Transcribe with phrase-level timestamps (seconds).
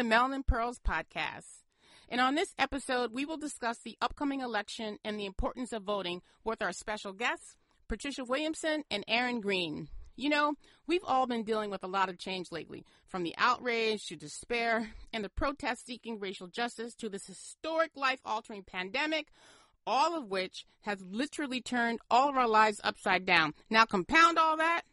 [0.00, 1.64] the Melanin Pearls podcast.
[2.08, 6.22] And on this episode, we will discuss the upcoming election and the importance of voting
[6.42, 7.54] with our special guests,
[7.86, 9.88] Patricia Williamson and Aaron Greene.
[10.16, 10.54] You know,
[10.86, 14.88] we've all been dealing with a lot of change lately, from the outrage to despair
[15.12, 19.26] and the protest seeking racial justice to this historic life altering pandemic,
[19.86, 23.52] all of which has literally turned all of our lives upside down.
[23.68, 24.84] Now, compound all that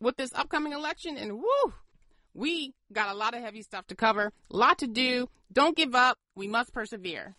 [0.00, 1.74] with this upcoming election, and woo,
[2.38, 5.28] we got a lot of heavy stuff to cover, a lot to do.
[5.52, 6.18] Don't give up.
[6.36, 7.34] We must persevere.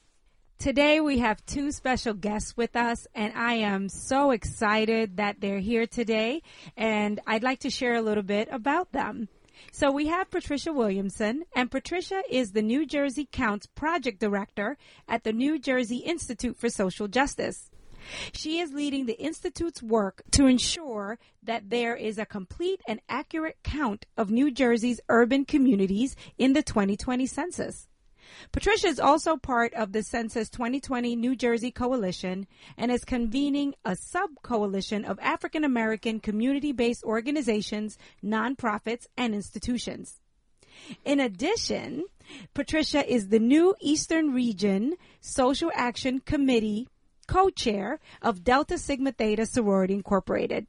[0.58, 5.60] Today we have two special guests with us and I am so excited that they're
[5.60, 6.42] here today
[6.76, 9.30] and I'd like to share a little bit about them.
[9.72, 15.24] So we have Patricia Williamson and Patricia is the New Jersey Counts Project Director at
[15.24, 17.72] the New Jersey Institute for Social Justice.
[18.32, 23.58] She is leading the Institute's work to ensure that there is a complete and accurate
[23.64, 27.88] count of New Jersey's urban communities in the 2020 census.
[28.52, 33.96] Patricia is also part of the Census 2020 New Jersey Coalition and is convening a
[33.96, 40.20] sub-coalition of African American community-based organizations, nonprofits, and institutions.
[41.04, 42.06] In addition,
[42.54, 46.88] Patricia is the new Eastern Region Social Action Committee
[47.30, 50.66] co-chair of Delta Sigma Theta Sorority Incorporated.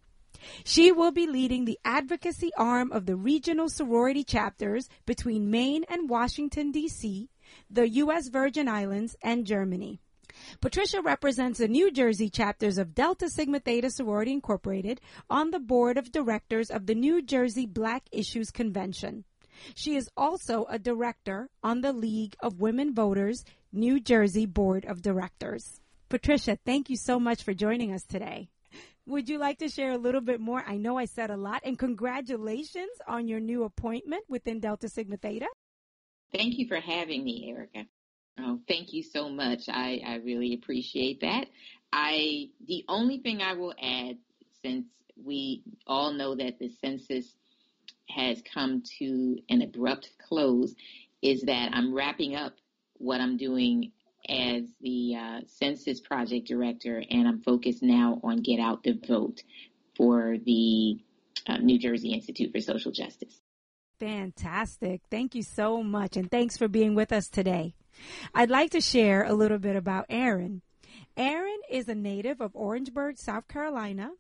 [0.63, 6.11] She will be leading the advocacy arm of the regional sorority chapters between Maine and
[6.11, 7.31] Washington, D.C.,
[7.71, 8.29] the U.S.
[8.29, 10.01] Virgin Islands, and Germany.
[10.61, 15.01] Patricia represents the New Jersey chapters of Delta Sigma Theta Sorority Incorporated
[15.31, 19.25] on the board of directors of the New Jersey Black Issues Convention.
[19.75, 25.01] She is also a director on the League of Women Voters New Jersey Board of
[25.01, 25.81] Directors.
[26.11, 28.49] Patricia, thank you so much for joining us today.
[29.07, 30.63] Would you like to share a little bit more?
[30.67, 35.19] I know I said a lot and congratulations on your new appointment within Delta Sigma
[35.19, 35.47] Theta.
[36.33, 37.87] Thank you for having me, Ericka.
[38.41, 39.69] Oh, thank you so much.
[39.69, 41.47] I, I really appreciate that.
[41.93, 44.19] I the only thing I will add,
[44.63, 44.87] since
[45.25, 47.37] we all know that the census
[48.09, 50.75] has come to an abrupt close,
[51.23, 52.55] is that I'm wrapping up
[52.95, 53.93] what I'm doing
[54.29, 59.43] as the uh, census project director, and I'm focused now on Get Out the Vote
[59.97, 60.99] for the
[61.47, 63.41] uh, New Jersey Institute for Social Justice.
[63.99, 65.03] Fantastic.
[65.11, 66.17] Thank you so much.
[66.17, 67.75] And thanks for being with us today.
[68.35, 70.63] I'd like to share a little bit about Aaron.
[71.17, 74.11] Aaron is a native of Orangeburg, South Carolina,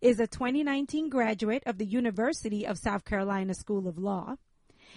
[0.00, 4.36] is a 2019 graduate of the University of South Carolina School of Law.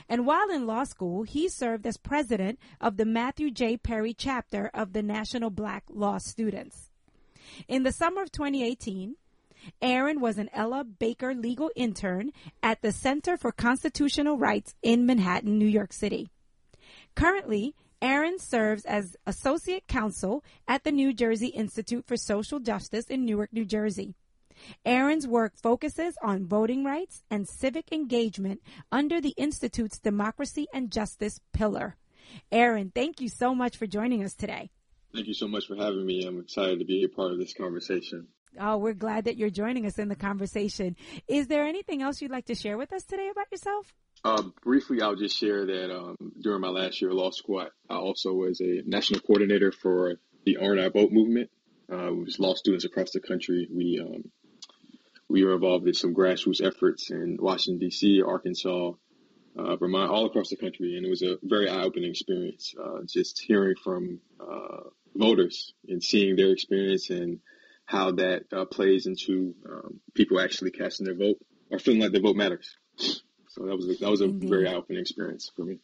[0.09, 3.78] And while in law school, he served as president of the Matthew J.
[3.78, 6.90] Perry chapter of the National Black Law Students.
[7.68, 9.16] In the summer of 2018,
[9.81, 12.31] Aaron was an Ella Baker legal intern
[12.63, 16.29] at the Center for Constitutional Rights in Manhattan, New York City.
[17.16, 23.25] Currently, Aaron serves as associate counsel at the New Jersey Institute for Social Justice in
[23.25, 24.16] Newark, New Jersey.
[24.85, 28.61] Aaron's work focuses on voting rights and civic engagement
[28.91, 31.95] under the Institute's Democracy and Justice pillar.
[32.51, 34.69] Aaron, thank you so much for joining us today.
[35.13, 36.25] Thank you so much for having me.
[36.25, 38.27] I'm excited to be a part of this conversation.
[38.59, 40.95] Oh, we're glad that you're joining us in the conversation.
[41.28, 43.93] Is there anything else you'd like to share with us today about yourself?
[44.23, 47.93] Uh, briefly, I'll just share that um, during my last year of law school, I,
[47.93, 51.49] I, also was a national coordinator for the Earn Our Vote movement.
[51.91, 53.67] Uh, was law students across the country.
[53.69, 54.31] We um,
[55.31, 58.92] we were involved in some grassroots efforts in Washington D.C., Arkansas,
[59.58, 62.74] uh, Vermont, all across the country, and it was a very eye-opening experience.
[62.81, 67.40] Uh, just hearing from uh, voters and seeing their experience and
[67.86, 71.38] how that uh, plays into um, people actually casting their vote
[71.70, 72.78] or feeling like their vote matters.
[72.96, 74.50] So that was a, that was a Indeed.
[74.50, 75.79] very eye opening experience for me.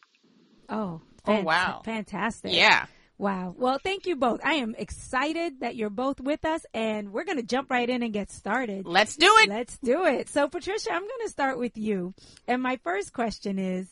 [0.70, 2.54] Oh, oh wow, fantastic!
[2.54, 2.86] Yeah.
[3.20, 3.56] Wow.
[3.58, 4.42] Well, thank you both.
[4.44, 8.04] I am excited that you're both with us and we're going to jump right in
[8.04, 8.86] and get started.
[8.86, 9.50] Let's do it.
[9.50, 10.30] Let's do it.
[10.30, 12.14] So Patricia, I'm going to start with you.
[12.48, 13.88] And my first question is,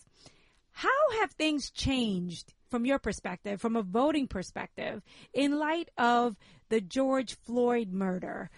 [0.72, 0.90] how
[1.22, 5.02] have things changed from your perspective, from a voting perspective,
[5.34, 6.36] in light of
[6.70, 8.52] the George Floyd murder?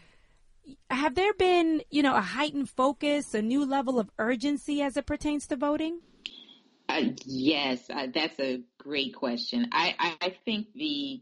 [0.90, 5.06] Have there been, you know, a heightened focus, a new level of urgency as it
[5.06, 6.02] pertains to voting?
[6.98, 9.68] Uh, yes, uh, that's a great question.
[9.72, 11.22] I, I think the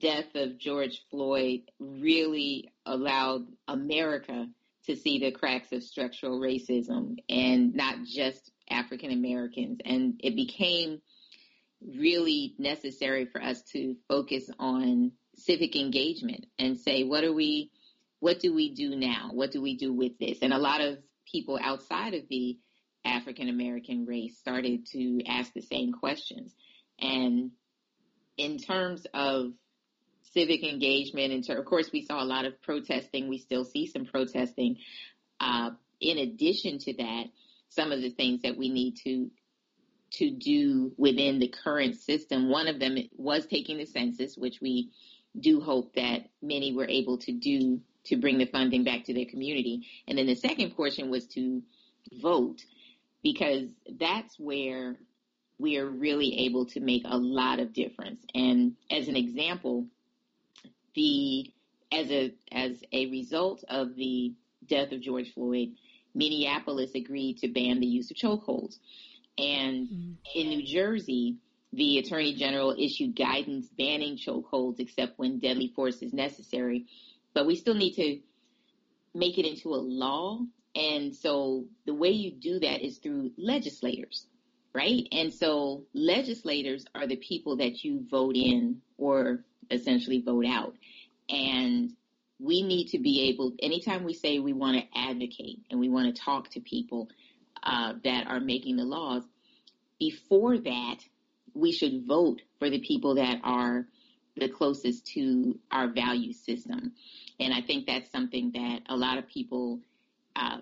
[0.00, 4.48] death of George Floyd really allowed America
[4.86, 9.78] to see the cracks of structural racism and not just African Americans.
[9.84, 11.00] And it became
[11.80, 17.70] really necessary for us to focus on civic engagement and say, what are we,
[18.20, 19.30] what do we do now?
[19.32, 20.38] What do we do with this?
[20.42, 20.98] And a lot of
[21.30, 22.58] people outside of the
[23.04, 26.54] African American race started to ask the same questions.
[27.00, 27.50] And
[28.36, 29.52] in terms of
[30.32, 33.28] civic engagement, and of course, we saw a lot of protesting.
[33.28, 34.76] We still see some protesting.
[35.40, 35.70] Uh,
[36.00, 37.24] in addition to that,
[37.68, 39.30] some of the things that we need to
[40.12, 42.50] to do within the current system.
[42.50, 44.90] One of them was taking the census, which we
[45.38, 49.24] do hope that many were able to do to bring the funding back to their
[49.24, 49.86] community.
[50.06, 51.62] And then the second portion was to
[52.20, 52.62] vote
[53.22, 54.96] because that's where
[55.58, 58.24] we are really able to make a lot of difference.
[58.34, 59.86] And as an example,
[60.94, 61.52] the
[61.92, 64.34] as a as a result of the
[64.66, 65.74] death of George Floyd,
[66.14, 68.78] Minneapolis agreed to ban the use of chokeholds.
[69.38, 70.12] And mm-hmm.
[70.34, 71.36] in New Jersey,
[71.72, 76.86] the Attorney General issued guidance banning chokeholds except when deadly force is necessary.
[77.34, 78.20] But we still need to
[79.14, 80.40] make it into a law.
[80.74, 84.26] And so the way you do that is through legislators,
[84.74, 85.06] right?
[85.12, 90.74] And so legislators are the people that you vote in or essentially vote out.
[91.28, 91.92] And
[92.38, 96.14] we need to be able, anytime we say we want to advocate and we want
[96.14, 97.08] to talk to people
[97.62, 99.22] uh, that are making the laws,
[99.98, 100.96] before that,
[101.54, 103.86] we should vote for the people that are
[104.36, 106.92] the closest to our value system.
[107.38, 109.80] And I think that's something that a lot of people
[110.36, 110.58] uh,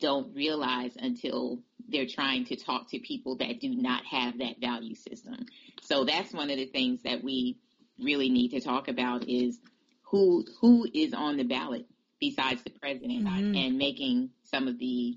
[0.00, 4.94] don't realize until they're trying to talk to people that do not have that value
[4.94, 5.46] system.
[5.82, 7.58] So that's one of the things that we
[7.98, 9.58] really need to talk about is
[10.02, 11.86] who who is on the ballot
[12.20, 13.54] besides the president mm-hmm.
[13.54, 15.16] and making some of the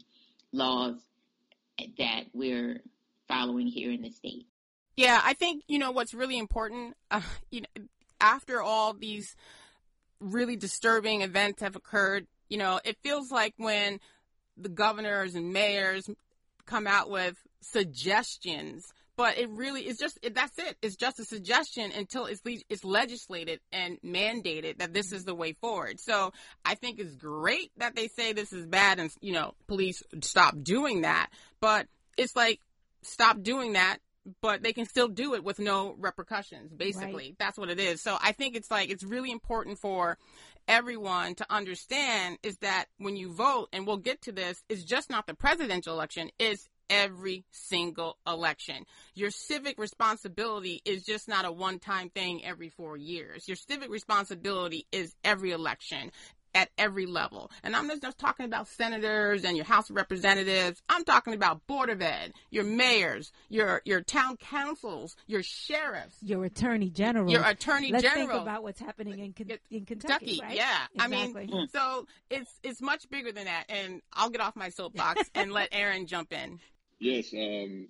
[0.52, 0.96] laws
[1.98, 2.81] that we're
[3.28, 4.46] following here in the state.
[4.96, 6.96] Yeah, I think you know what's really important.
[7.10, 7.84] Uh, you know,
[8.19, 9.36] after all these
[10.19, 14.00] really disturbing events have occurred, you know, it feels like when
[14.57, 16.07] the governors and mayors
[16.65, 20.77] come out with suggestions but it really is just that's it.
[20.81, 25.53] It's just a suggestion until it's it's legislated and mandated that this is the way
[25.53, 26.00] forward.
[26.00, 26.33] So
[26.65, 30.56] I think it's great that they say this is bad and you know police stop
[30.63, 31.30] doing that.
[31.59, 31.86] But
[32.18, 32.62] it's like
[33.04, 33.97] stop doing that
[34.41, 37.35] but they can still do it with no repercussions basically right.
[37.39, 40.18] that's what it is so i think it's like it's really important for
[40.68, 45.09] everyone to understand is that when you vote and we'll get to this it's just
[45.09, 48.85] not the presidential election it's every single election.
[49.15, 53.47] Your civic responsibility is just not a one time thing every four years.
[53.47, 56.12] Your civic responsibility is every election
[56.53, 57.51] at every level.
[57.63, 60.81] And I'm just, just talking about senators and your House of Representatives.
[60.89, 66.44] I'm talking about Board of Ed, your mayors, your your town councils, your sheriffs, your
[66.45, 68.27] attorney general, your attorney Let's general.
[68.27, 69.33] Think about what's happening in,
[69.69, 69.86] in Kentucky.
[69.86, 70.56] Kentucky right?
[70.56, 71.44] Yeah, exactly.
[71.44, 73.65] I mean, so it's it's much bigger than that.
[73.69, 76.59] And I'll get off my soapbox and let Aaron jump in.
[77.00, 77.88] Yes, um,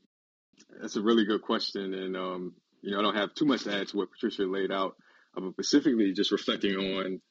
[0.80, 3.76] that's a really good question, and um, you know I don't have too much to
[3.76, 4.96] add to what Patricia laid out,
[5.36, 7.22] uh, but specifically just reflecting on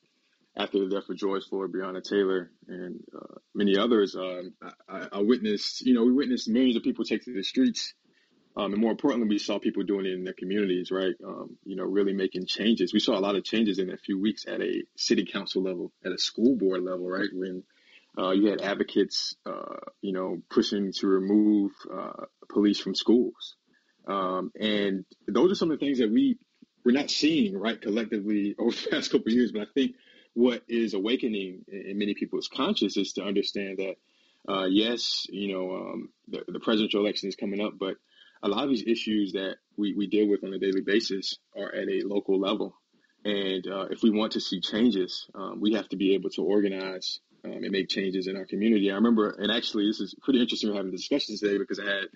[0.61, 4.15] after the death of George Floyd, Breonna Taylor, and uh, many others.
[4.15, 4.53] Um,
[4.89, 7.95] I, I, witnessed, you know, we witnessed millions of people take to the streets,
[8.57, 11.15] um, and more importantly, we saw people doing it in their communities, right?
[11.27, 12.93] Um, you know, really making changes.
[12.93, 15.93] We saw a lot of changes in a few weeks at a city council level,
[16.05, 17.29] at a school board level, right?
[17.33, 17.63] When
[18.19, 23.57] uh, you had advocates, uh, you know, pushing to remove uh, police from schools,
[24.07, 26.37] um, and those are some of the things that we
[26.85, 29.53] we're not seeing right collectively over the past couple of years.
[29.53, 29.93] But I think
[30.35, 33.97] what is awakening in many people's conscience is to understand that
[34.49, 37.97] uh, yes, you know, um, the, the presidential election is coming up, but
[38.43, 41.75] a lot of these issues that we, we deal with on a daily basis are
[41.75, 42.75] at a local level.
[43.25, 46.43] And uh, if we want to see changes, um, we have to be able to
[46.43, 48.91] organize um, and make changes in our community.
[48.91, 50.71] I remember, and actually, this is pretty interesting.
[50.71, 52.09] We're having discussions today because I had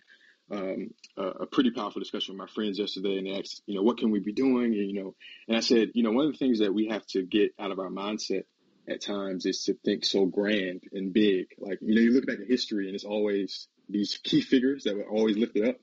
[0.50, 3.82] um, a, a, pretty powerful discussion with my friends yesterday, and they asked, you know,
[3.82, 4.66] what can we be doing?
[4.66, 5.14] And, you know,
[5.48, 7.70] and I said, you know, one of the things that we have to get out
[7.70, 8.44] of our mindset
[8.88, 11.46] at times is to think so grand and big.
[11.58, 14.96] Like, you know, you look back at history, and it's always these key figures that
[14.96, 15.76] were always lifted up,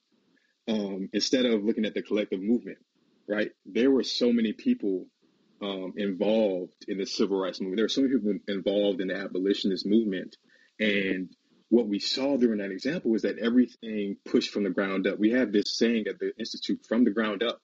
[0.68, 2.77] um, instead of looking at the collective movement.
[3.27, 3.51] Right?
[3.65, 5.08] There were so many people
[5.62, 7.77] um, involved in the civil rights movement.
[7.77, 10.36] There were so many people involved in the abolitionist movement.
[10.80, 11.30] And
[11.72, 15.18] what we saw during that example was that everything pushed from the ground up.
[15.18, 17.62] We have this saying at the Institute from the ground up.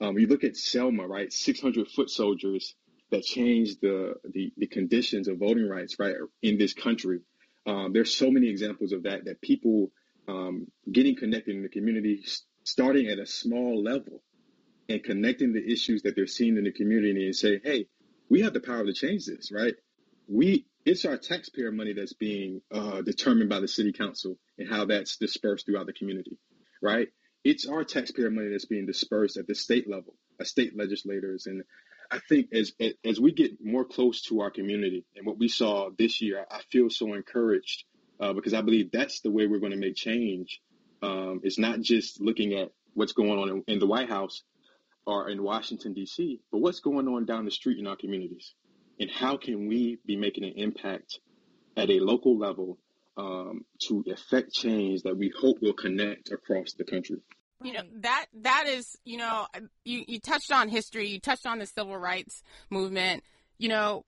[0.00, 1.30] Um, you look at Selma, right?
[1.30, 2.74] 600 foot soldiers
[3.10, 7.20] that changed the, the, the conditions of voting rights, right, in this country.
[7.66, 9.92] Um, there's so many examples of that, that people
[10.26, 12.24] um, getting connected in the community,
[12.64, 14.22] starting at a small level,
[14.88, 17.88] and connecting the issues that they're seeing in the community and say, hey,
[18.30, 19.74] we have the power to change this, right?
[20.28, 24.84] We it's our taxpayer money that's being uh, determined by the city council and how
[24.86, 26.38] that's dispersed throughout the community,
[26.82, 27.08] right?
[27.44, 31.64] It's our taxpayer money that's being dispersed at the state level, at state legislators, and
[32.10, 32.72] I think as
[33.04, 36.60] as we get more close to our community and what we saw this year, I
[36.70, 37.84] feel so encouraged
[38.18, 40.60] uh, because I believe that's the way we're going to make change.
[41.02, 44.42] Um, it's not just looking at what's going on in, in the White House
[45.06, 48.54] or in Washington D.C., but what's going on down the street in our communities,
[49.00, 51.18] and how can we be making an impact
[51.76, 52.78] at a local level
[53.16, 57.16] um, to effect change that we hope will connect across the country?
[57.62, 59.46] You know that that is you know
[59.84, 63.22] you you touched on history you touched on the civil rights movement.
[63.58, 64.04] You know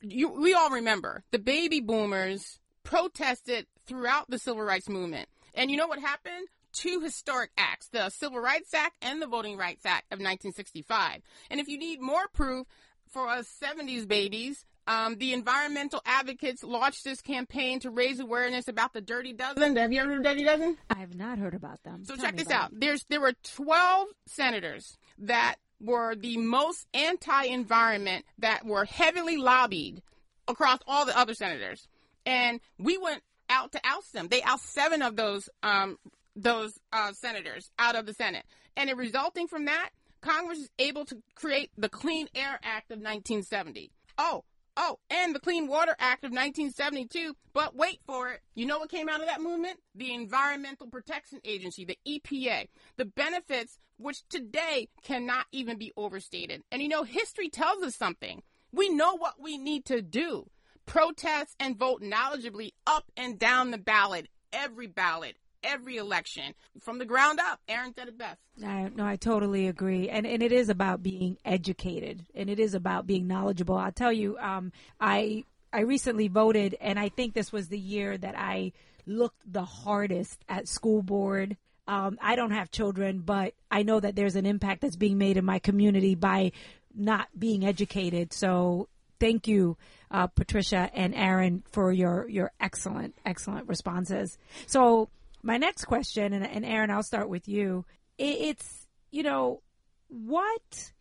[0.00, 5.28] you we all remember the baby boomers protested throughout the civil rights movement.
[5.54, 6.48] And you know what happened?
[6.72, 11.60] Two historic acts the civil rights act and the voting rights act of 1965 and
[11.60, 12.66] if you need more proof
[13.14, 18.92] for us 70s babies um, the environmental advocates launched this campaign to raise awareness about
[18.92, 19.76] the Dirty Dozen.
[19.76, 20.76] Have you ever heard of the Dirty Dozen?
[20.90, 22.04] I have not heard about them.
[22.04, 22.72] So Tell check this out.
[22.72, 22.80] It.
[22.80, 30.02] There's there were 12 senators that were the most anti-environment that were heavily lobbied
[30.48, 31.88] across all the other senators,
[32.26, 34.28] and we went out to oust them.
[34.28, 35.98] They oust seven of those um,
[36.36, 38.44] those uh, senators out of the Senate,
[38.76, 39.90] and it resulting from that,
[40.24, 43.90] Congress is able to create the Clean Air Act of 1970.
[44.16, 44.44] Oh,
[44.76, 47.36] Oh, and the Clean Water Act of 1972.
[47.52, 48.40] But wait for it.
[48.56, 49.78] You know what came out of that movement?
[49.94, 52.66] The Environmental Protection Agency, the EPA.
[52.96, 56.62] The benefits, which today cannot even be overstated.
[56.72, 58.42] And you know, history tells us something.
[58.72, 60.50] We know what we need to do.
[60.86, 67.04] Protest and vote knowledgeably up and down the ballot, every ballot, every election from the
[67.04, 67.60] ground up.
[67.68, 68.40] Aaron said it best.
[68.64, 72.74] I, no, I totally agree, and and it is about being educated, and it is
[72.74, 73.76] about being knowledgeable.
[73.76, 78.16] I'll tell you, um, I I recently voted, and I think this was the year
[78.16, 78.72] that I
[79.06, 81.56] looked the hardest at school board.
[81.86, 85.36] Um, I don't have children, but I know that there's an impact that's being made
[85.36, 86.52] in my community by
[86.94, 88.32] not being educated.
[88.32, 88.88] So
[89.20, 89.76] thank you,
[90.10, 94.38] uh, Patricia and Aaron, for your your excellent excellent responses.
[94.66, 95.08] So
[95.44, 97.84] my next question, and, and Aaron, I'll start with you.
[98.18, 99.62] It's you know
[100.08, 100.92] what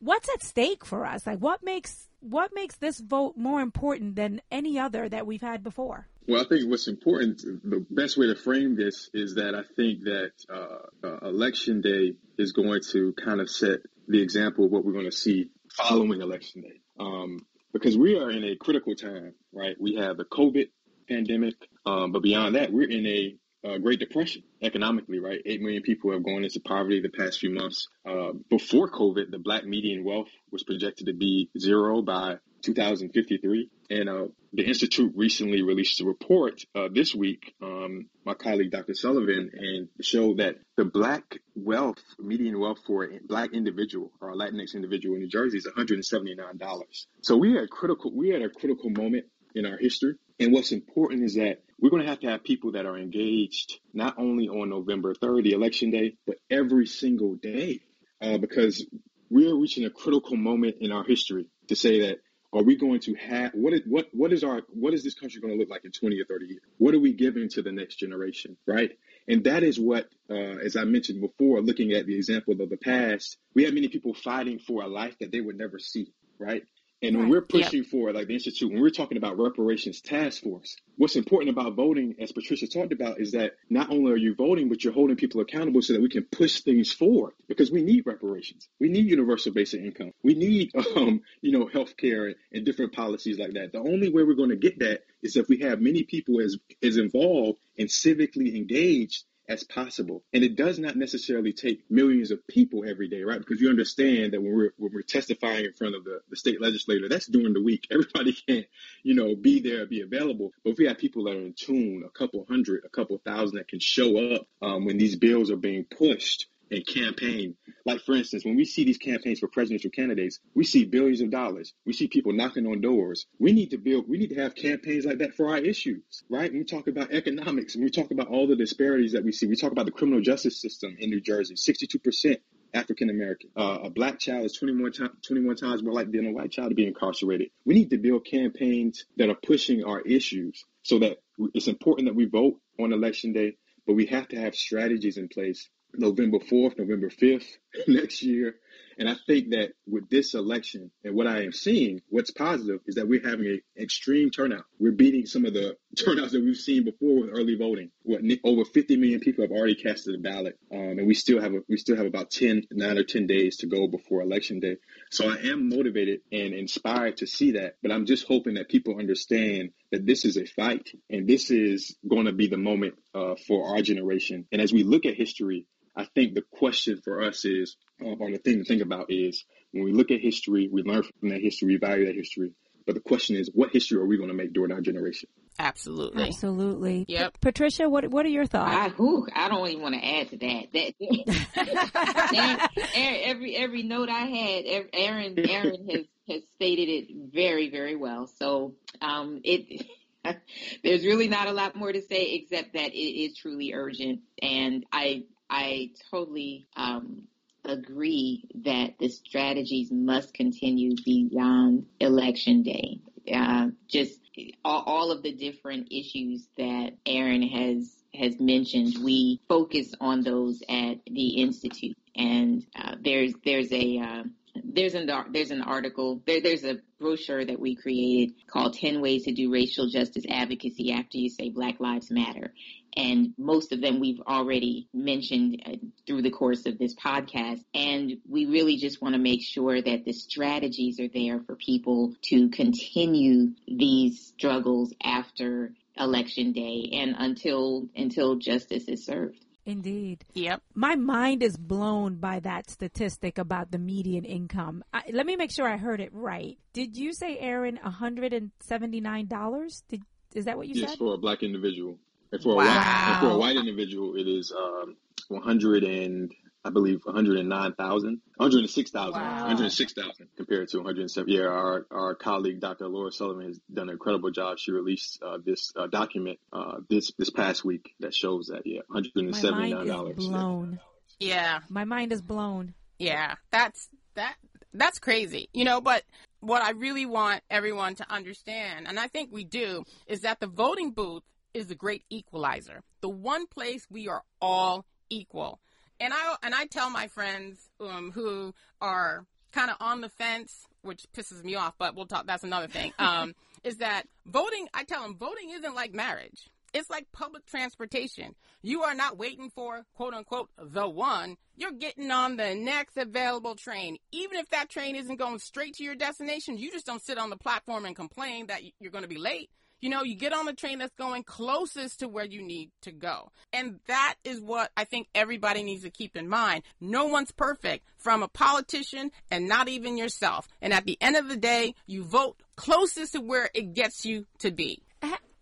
[0.00, 1.26] what's at stake for us?
[1.26, 5.62] Like what makes what makes this vote more important than any other that we've had
[5.62, 6.08] before?
[6.26, 10.04] Well, I think what's important, the best way to frame this is that I think
[10.04, 14.84] that uh, uh, election day is going to kind of set the example of what
[14.84, 16.80] we're going to see following election day.
[17.00, 19.74] Um, because we are in a critical time, right?
[19.80, 20.68] We have the COVID
[21.08, 21.54] pandemic,
[21.86, 25.40] um, but beyond that, we're in a uh, Great Depression economically, right?
[25.44, 27.88] Eight million people have gone into poverty the past few months.
[28.06, 33.68] Uh, before COVID, the black median wealth was projected to be zero by 2053.
[33.90, 38.94] And uh, the Institute recently released a report uh, this week, um, my colleague Dr.
[38.94, 44.34] Sullivan, and showed that the black wealth, median wealth for a black individual or a
[44.34, 47.06] Latinx individual in New Jersey is $179.
[47.22, 50.14] So we are critical, we are at a critical moment in our history.
[50.38, 53.80] And what's important is that we're going to have to have people that are engaged
[53.92, 57.80] not only on November 3rd, the election day, but every single day,
[58.20, 58.86] uh, because
[59.30, 62.18] we're reaching a critical moment in our history to say that
[62.52, 65.40] are we going to have what is what what is our what is this country
[65.40, 66.60] going to look like in 20 or 30 years?
[66.76, 68.90] What are we giving to the next generation right?
[69.26, 72.76] And that is what uh, as i mentioned before looking at the example of the
[72.76, 76.64] past we have many people fighting for a life that they would never see right
[77.02, 77.90] and when we're pushing yep.
[77.90, 82.14] for, like the Institute, when we're talking about reparations task force, what's important about voting,
[82.20, 85.40] as Patricia talked about, is that not only are you voting, but you're holding people
[85.40, 88.68] accountable so that we can push things forward because we need reparations.
[88.78, 90.12] We need universal basic income.
[90.22, 93.72] We need, um, you know, health care and different policies like that.
[93.72, 96.56] The only way we're going to get that is if we have many people as,
[96.82, 100.24] as involved and civically engaged as possible.
[100.32, 103.38] And it does not necessarily take millions of people every day, right?
[103.38, 106.60] Because you understand that when we're when we're testifying in front of the, the state
[106.60, 107.86] legislator, that's during the week.
[107.90, 108.66] Everybody can't,
[109.02, 110.52] you know, be there, be available.
[110.64, 113.58] But if we have people that are in tune, a couple hundred, a couple thousand
[113.58, 117.56] that can show up um, when these bills are being pushed, and campaign.
[117.84, 121.30] Like, for instance, when we see these campaigns for presidential candidates, we see billions of
[121.30, 121.74] dollars.
[121.84, 123.26] We see people knocking on doors.
[123.38, 126.50] We need to build, we need to have campaigns like that for our issues, right?
[126.50, 129.46] When we talk about economics, when we talk about all the disparities that we see,
[129.46, 132.36] we talk about the criminal justice system in New Jersey, 62%
[132.74, 133.50] African American.
[133.54, 134.92] Uh, a black child is 21,
[135.26, 137.50] 21 times more likely than a white child to be incarcerated.
[137.66, 141.18] We need to build campaigns that are pushing our issues so that
[141.54, 145.28] it's important that we vote on election day, but we have to have strategies in
[145.28, 147.46] place November 4th, November 5th
[147.88, 148.56] next year
[148.98, 152.96] And I think that with this election and what I am seeing, what's positive is
[152.96, 154.64] that we're having an extreme turnout.
[154.78, 157.90] We're beating some of the turnouts that we've seen before with early voting.
[158.02, 161.52] What over 50 million people have already casted a ballot, um, and we still have
[161.52, 164.76] a, we still have about 10, nine or 10 days to go before election day.
[165.10, 168.98] So I am motivated and inspired to see that, but I'm just hoping that people
[168.98, 173.34] understand that this is a fight and this is going to be the moment uh,
[173.46, 174.46] for our generation.
[174.52, 178.30] And as we look at history, I think the question for us is, uh, or
[178.30, 181.40] the thing to think about is, when we look at history, we learn from that
[181.40, 182.52] history, we value that history.
[182.86, 185.28] But the question is, what history are we going to make during our generation?
[185.58, 186.24] Absolutely.
[186.24, 187.04] Absolutely.
[187.08, 187.40] Yep.
[187.40, 188.74] Patricia, what what are your thoughts?
[188.74, 190.72] I, whew, I don't even want to add to that.
[190.72, 197.96] that Aaron, every every note I had, Aaron Aaron has has stated it very very
[197.96, 198.26] well.
[198.38, 199.86] So um, it.
[200.84, 204.86] There's really not a lot more to say except that it is truly urgent, and
[204.92, 207.24] I I totally um,
[207.62, 213.00] agree that the strategies must continue beyond election day.
[213.30, 214.18] Uh, just
[214.64, 220.62] all, all, of the different issues that Aaron has has mentioned, we focus on those
[220.70, 224.22] at the institute, and uh, there's there's a uh,
[224.54, 229.24] there's an there's an article there, there's a brochure that we created called 10 ways
[229.24, 232.52] to do racial justice advocacy after you say black lives matter
[232.96, 235.72] and most of them we've already mentioned uh,
[236.06, 237.64] through the course of this podcast.
[237.74, 242.14] And we really just want to make sure that the strategies are there for people
[242.24, 249.38] to continue these struggles after election day and until until justice is served.
[249.64, 250.24] Indeed.
[250.34, 250.60] Yep.
[250.74, 254.82] My mind is blown by that statistic about the median income.
[254.92, 256.58] I, let me make sure I heard it right.
[256.72, 259.82] Did you say, Aaron, $179?
[259.88, 260.02] Did
[260.34, 260.88] is that what you yes, said?
[260.90, 261.98] Yes, for a black individual.
[262.32, 262.62] And for wow.
[262.62, 264.96] a white, for a white individual, it is um,
[265.28, 266.32] 100 and
[266.64, 269.40] I believe 109,000, 106,000, wow.
[269.40, 271.28] 106,000 compared to 107.
[271.28, 272.86] Yeah, our, our colleague, Dr.
[272.86, 274.58] Laura Sullivan has done an incredible job.
[274.58, 278.82] She released uh, this uh, document uh, this this past week that shows that, yeah,
[278.90, 279.50] $179.
[279.50, 280.80] My mind is blown.
[281.18, 281.58] Yeah.
[281.68, 282.74] My mind is blown.
[282.98, 284.36] Yeah, that's, that,
[284.72, 286.04] that's crazy, you know, but
[286.38, 290.46] what I really want everyone to understand, and I think we do, is that the
[290.46, 292.82] voting booth is the great equalizer.
[293.00, 295.60] The one place we are all equal.
[296.02, 300.66] And I and I tell my friends um, who are kind of on the fence,
[300.82, 302.26] which pisses me off, but we'll talk.
[302.26, 302.92] That's another thing.
[302.98, 303.34] Um,
[303.64, 304.66] is that voting?
[304.74, 306.50] I tell them voting isn't like marriage.
[306.74, 308.34] It's like public transportation.
[308.62, 311.36] You are not waiting for quote unquote the one.
[311.54, 313.98] You're getting on the next available train.
[314.10, 317.30] Even if that train isn't going straight to your destination, you just don't sit on
[317.30, 319.50] the platform and complain that you're going to be late.
[319.82, 322.92] You know, you get on the train that's going closest to where you need to
[322.92, 323.32] go.
[323.52, 326.62] And that is what I think everybody needs to keep in mind.
[326.80, 330.48] No one's perfect from a politician and not even yourself.
[330.62, 334.26] And at the end of the day, you vote closest to where it gets you
[334.38, 334.82] to be.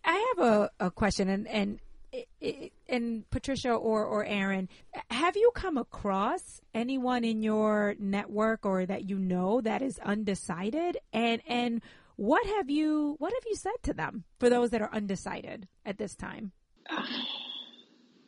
[0.03, 1.79] I have a, a question and, and
[2.89, 4.67] and Patricia or, or Aaron,
[5.09, 10.97] have you come across anyone in your network or that you know that is undecided?
[11.13, 11.81] And and
[12.21, 15.97] what have you What have you said to them for those that are undecided at
[15.97, 16.51] this time?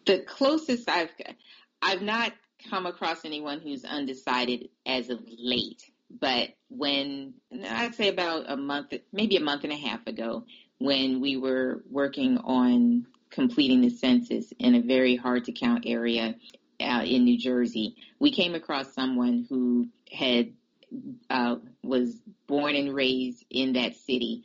[0.05, 1.11] The closest I've
[1.81, 2.33] I've not
[2.69, 7.35] come across anyone who's undecided as of late, but when
[7.69, 10.43] I'd say about a month, maybe a month and a half ago,
[10.77, 16.35] when we were working on completing the census in a very hard to count area
[16.81, 20.51] uh, in New Jersey, we came across someone who had
[21.29, 22.15] uh, was
[22.47, 24.43] born and raised in that city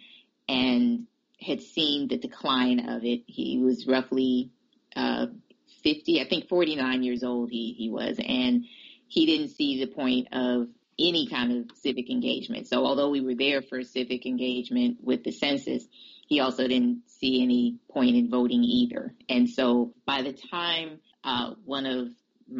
[0.48, 1.06] and
[1.40, 3.22] had seen the decline of it.
[3.26, 4.50] He was roughly
[4.96, 5.26] uh,
[5.82, 8.64] 50, I think 49 years old he, he was, and
[9.06, 12.66] he didn't see the point of any kind of civic engagement.
[12.66, 15.86] So although we were there for civic engagement with the census,
[16.26, 19.14] he also didn't see any point in voting either.
[19.28, 22.08] And so by the time uh, one of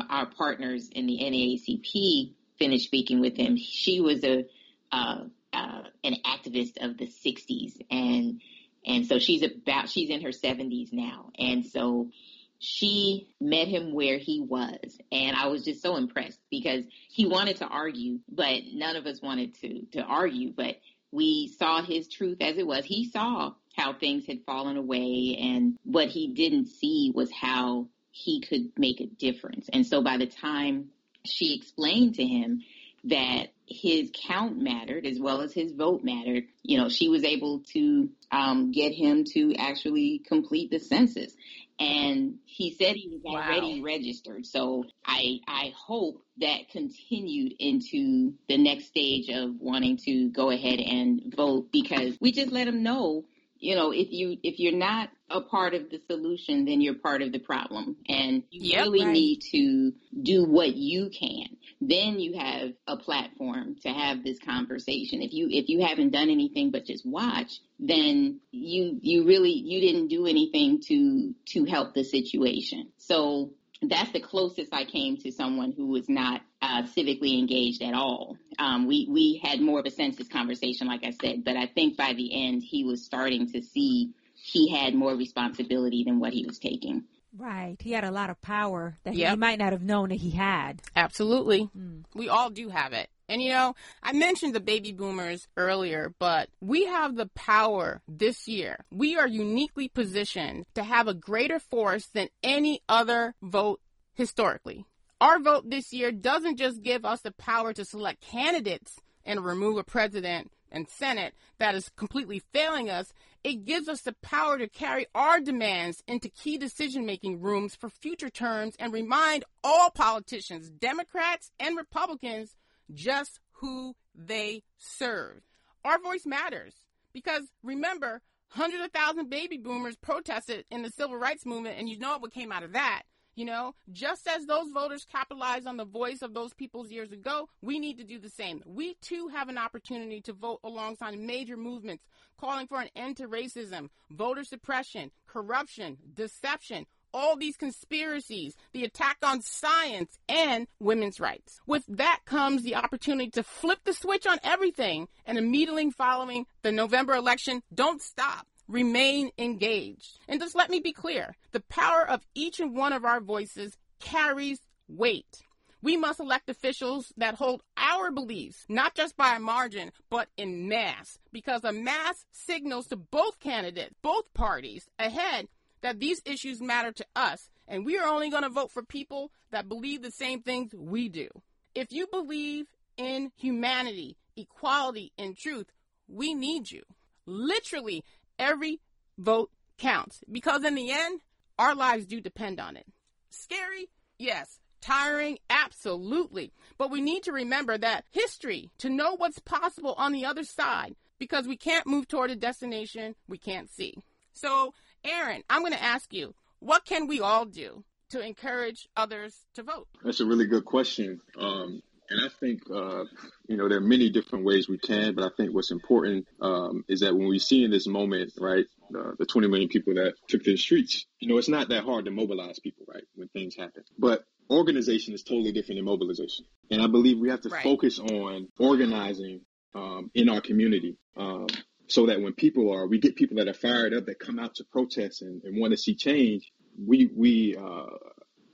[0.09, 4.45] our partners in the NAACP finished speaking with him, she was a
[4.93, 8.41] uh, uh, an activist of the '60s, and
[8.85, 12.11] and so she's about she's in her 70s now, and so
[12.59, 17.59] she met him where he was, and I was just so impressed because he wanted
[17.59, 20.77] to argue, but none of us wanted to to argue, but
[21.11, 22.85] we saw his truth as it was.
[22.85, 28.41] He saw how things had fallen away, and what he didn't see was how he
[28.41, 29.69] could make a difference.
[29.73, 30.91] And so by the time
[31.25, 32.63] she explained to him
[33.05, 36.45] that his count mattered as well as his vote mattered.
[36.63, 41.33] You know, she was able to um, get him to actually complete the census.
[41.81, 43.85] And he said he was already wow.
[43.85, 44.47] registered.
[44.47, 50.81] So I, I hope that continued into the next stage of wanting to go ahead
[50.81, 53.27] and vote because we just let him know
[53.59, 57.23] you know, if you if you're not a part of the solution, then you're part
[57.23, 59.13] of the problem, and you yep, really right.
[59.13, 61.57] need to do what you can.
[61.81, 65.23] Then you have a platform to have this conversation.
[65.23, 69.81] If you if you haven't done anything but just watch, then you you really you
[69.81, 72.89] didn't do anything to to help the situation.
[72.97, 77.95] So that's the closest I came to someone who was not uh, civically engaged at
[77.95, 78.37] all.
[78.59, 81.97] Um, we we had more of a census conversation, like I said, but I think
[81.97, 84.15] by the end he was starting to see
[84.49, 87.05] he had more responsibility than what he was taking.
[87.37, 87.77] Right.
[87.81, 89.31] He had a lot of power that yep.
[89.31, 90.81] he might not have known that he had.
[90.97, 91.69] Absolutely.
[91.77, 92.05] Mm.
[92.15, 93.11] We all do have it.
[93.29, 98.49] And you know, I mentioned the baby boomers earlier, but we have the power this
[98.49, 98.87] year.
[98.91, 103.81] We are uniquely positioned to have a greater force than any other vote
[104.15, 104.87] historically.
[105.21, 109.77] Our vote this year doesn't just give us the power to select candidates and remove
[109.77, 113.13] a president and Senate that is completely failing us,
[113.45, 117.89] it gives us the power to carry our demands into key decision making rooms for
[117.89, 122.57] future terms and remind all politicians, Democrats and Republicans,
[122.93, 125.43] just who they serve.
[125.85, 126.75] Our voice matters
[127.13, 131.99] because remember, hundreds of thousand baby boomers protested in the civil rights movement, and you
[131.99, 133.03] know what came out of that.
[133.35, 137.49] You know, just as those voters capitalized on the voice of those peoples years ago,
[137.63, 138.65] we need to do the same.
[138.67, 142.03] We too have an opportunity to vote alongside major movements
[142.39, 149.19] calling for an end to racism, voter suppression, corruption, deception, all these conspiracies, the attack
[149.23, 151.61] on science and women's rights.
[151.67, 156.73] With that comes the opportunity to flip the switch on everything and immediately following the
[156.73, 158.47] November election, don't stop.
[158.69, 160.19] Remain engaged.
[160.29, 163.77] And just let me be clear the power of each and one of our voices
[163.99, 165.43] carries weight.
[165.81, 170.69] We must elect officials that hold our beliefs, not just by a margin, but in
[170.69, 175.47] mass, because a mass signals to both candidates, both parties ahead
[175.83, 179.31] that these issues matter to us, and we are only going to vote for people
[179.53, 181.29] that believe the same things we do.
[181.75, 185.67] If you believe in humanity, equality, and truth,
[186.09, 186.83] we need you.
[187.27, 188.03] Literally,
[188.39, 188.81] every
[189.17, 191.21] vote counts because in the end,
[191.59, 192.87] our lives do depend on it.
[193.31, 193.89] Scary?
[194.19, 194.59] Yes.
[194.81, 195.39] Tiring?
[195.51, 196.53] Absolutely.
[196.77, 200.95] But we need to remember that history to know what's possible on the other side
[201.19, 203.95] because we can't move toward a destination we can't see.
[204.33, 204.73] So
[205.05, 209.63] Aaron, I'm going to ask you, what can we all do to encourage others to
[209.63, 209.89] vote?
[210.03, 211.21] That's a really good question.
[211.39, 213.05] Um, and I think, uh,
[213.49, 216.85] you know, there are many different ways we can, but I think what's important um,
[216.89, 218.65] is that when we see in this moment, right,
[218.97, 221.85] uh, the 20 million people that took to the streets, you know, it's not that
[221.85, 223.85] hard to mobilize people, right, when things happen.
[223.99, 226.47] But organization is totally different than mobilization.
[226.71, 227.63] And I believe we have to right.
[227.63, 229.43] focus on organizing
[229.75, 230.97] um, in our community.
[231.17, 231.47] Um,
[231.89, 234.57] so that when people are, we get people that are fired up that come out
[234.57, 236.53] to protest and, and want to see change.
[236.79, 237.97] We we uh,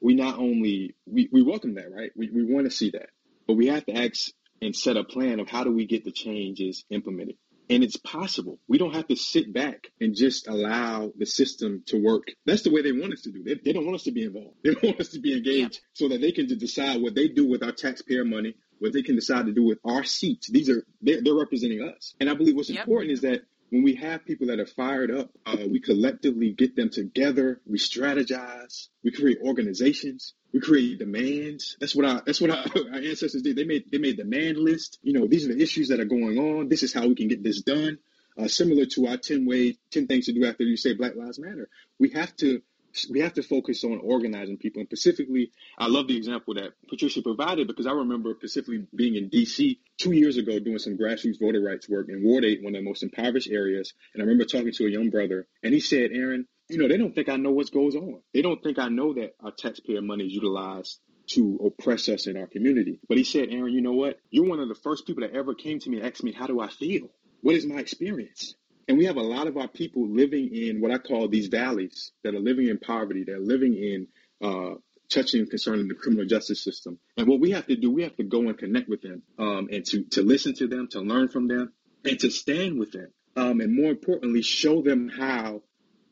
[0.00, 2.10] we not only we, we welcome that, right?
[2.16, 3.08] We we want to see that,
[3.46, 6.12] but we have to act and set a plan of how do we get the
[6.12, 7.36] changes implemented.
[7.70, 8.58] And it's possible.
[8.68, 12.24] We don't have to sit back and just allow the system to work.
[12.44, 13.42] That's the way they want us to do.
[13.42, 14.56] They, they don't want us to be involved.
[14.62, 15.88] They want us to be engaged yeah.
[15.94, 19.14] so that they can decide what they do with our taxpayer money what they can
[19.14, 20.48] decide to do with our seats.
[20.48, 22.80] These are they're, they're representing us, and I believe what's yep.
[22.80, 26.76] important is that when we have people that are fired up, uh, we collectively get
[26.76, 27.60] them together.
[27.66, 28.88] We strategize.
[29.02, 30.34] We create organizations.
[30.52, 31.76] We create demands.
[31.80, 32.58] That's what our that's what our,
[32.92, 33.56] our ancestors did.
[33.56, 34.98] They made they made demand list.
[35.02, 36.68] You know, these are the issues that are going on.
[36.68, 37.98] This is how we can get this done.
[38.36, 41.38] Uh, similar to our 10 ways, 10 things to do after you say Black Lives
[41.38, 41.68] Matter.
[42.00, 42.62] We have to
[43.10, 44.80] we have to focus on organizing people.
[44.80, 49.30] And specifically, I love the example that Patricia provided because I remember specifically being in
[49.30, 52.80] DC two years ago doing some grassroots voter rights work in Ward 8, one of
[52.80, 53.92] the most impoverished areas.
[54.14, 56.96] And I remember talking to a young brother, and he said, Aaron, you know, they
[56.96, 58.20] don't think I know what goes on.
[58.32, 62.36] They don't think I know that our taxpayer money is utilized to oppress us in
[62.36, 63.00] our community.
[63.08, 64.18] But he said, Aaron, you know what?
[64.30, 66.46] You're one of the first people that ever came to me and asked me, how
[66.46, 67.08] do I feel?
[67.40, 68.54] What is my experience?
[68.88, 72.12] And we have a lot of our people living in what I call these valleys
[72.22, 74.08] that are living in poverty, that are living in
[74.42, 74.74] uh,
[75.08, 76.98] touching concerning the criminal justice system.
[77.16, 79.68] And what we have to do, we have to go and connect with them um,
[79.70, 81.72] and to, to listen to them, to learn from them,
[82.04, 83.08] and to stand with them.
[83.36, 85.62] Um, and more importantly, show them how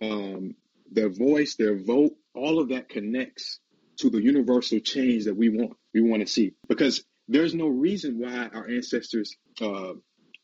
[0.01, 0.55] um,
[0.91, 3.61] their voice, their vote, all of that connects
[3.99, 6.55] to the universal change that we want, we want to see.
[6.69, 9.93] Because there's no reason why our ancestors uh,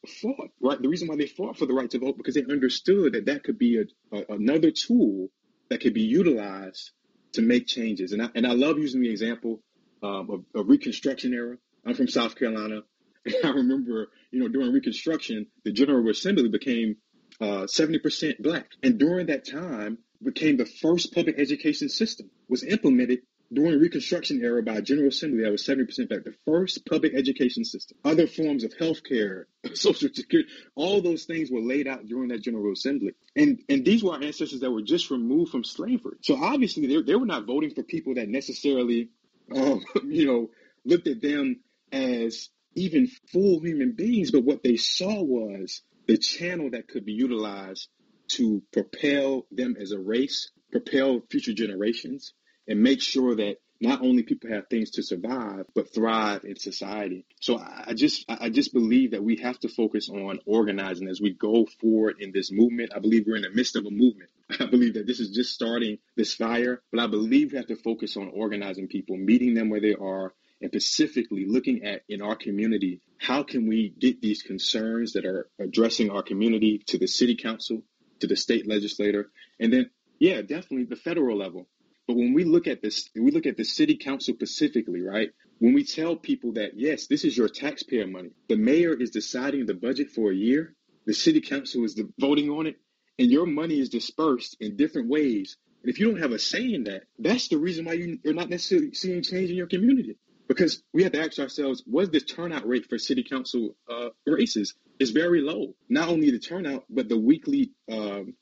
[0.07, 0.81] fought, right?
[0.81, 3.45] The reason why they fought for the right to vote because they understood that that
[3.45, 5.29] could be a, a, another tool
[5.71, 6.91] that could be utilized
[7.33, 8.13] to make changes.
[8.13, 9.61] And I, and I love using the example
[10.03, 11.57] um, of, of Reconstruction era.
[11.85, 12.83] I'm from South Carolina.
[13.25, 16.97] And I remember, you know, during Reconstruction, the General Assembly became
[17.41, 18.71] uh, 70% black.
[18.83, 23.21] And during that time, became the first public education system was implemented
[23.53, 27.97] during Reconstruction era by General Assembly that was 70% black, the first public education system.
[28.05, 32.73] Other forms of healthcare, social security, all those things were laid out during that General
[32.73, 33.13] Assembly.
[33.35, 36.19] And and these were our ancestors that were just removed from slavery.
[36.23, 39.09] So obviously they, they were not voting for people that necessarily,
[39.55, 40.51] um, you know,
[40.85, 46.71] looked at them as even full human beings, but what they saw was the channel
[46.71, 47.89] that could be utilized
[48.29, 52.35] to propel them as a race, propel future generations,
[52.69, 57.25] and make sure that not only people have things to survive but thrive in society.
[57.41, 61.33] So I just I just believe that we have to focus on organizing as we
[61.33, 62.93] go forward in this movement.
[62.95, 64.31] I believe we're in the midst of a movement.
[64.61, 67.77] I believe that this is just starting this fire, but I believe we have to
[67.77, 72.35] focus on organizing people, meeting them where they are, and specifically looking at in our
[72.35, 77.37] community how can we get these concerns that are addressing our community to the city
[77.37, 77.83] council,
[78.21, 81.69] to the state legislator, and then yeah, definitely the federal level
[82.09, 85.31] but when we look at this, we look at the city council specifically, right?
[85.59, 89.67] When we tell people that, yes, this is your taxpayer money, the mayor is deciding
[89.67, 92.77] the budget for a year, the city council is voting on it,
[93.19, 95.59] and your money is dispersed in different ways.
[95.83, 98.49] And if you don't have a say in that, that's the reason why you're not
[98.49, 100.17] necessarily seeing change in your community.
[100.49, 104.75] Because we have to ask ourselves, what's the turnout rate for city council uh, races?
[104.99, 105.75] Is very low.
[105.89, 108.35] Not only the turnout, but the weekly um,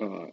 [0.00, 0.26] uh,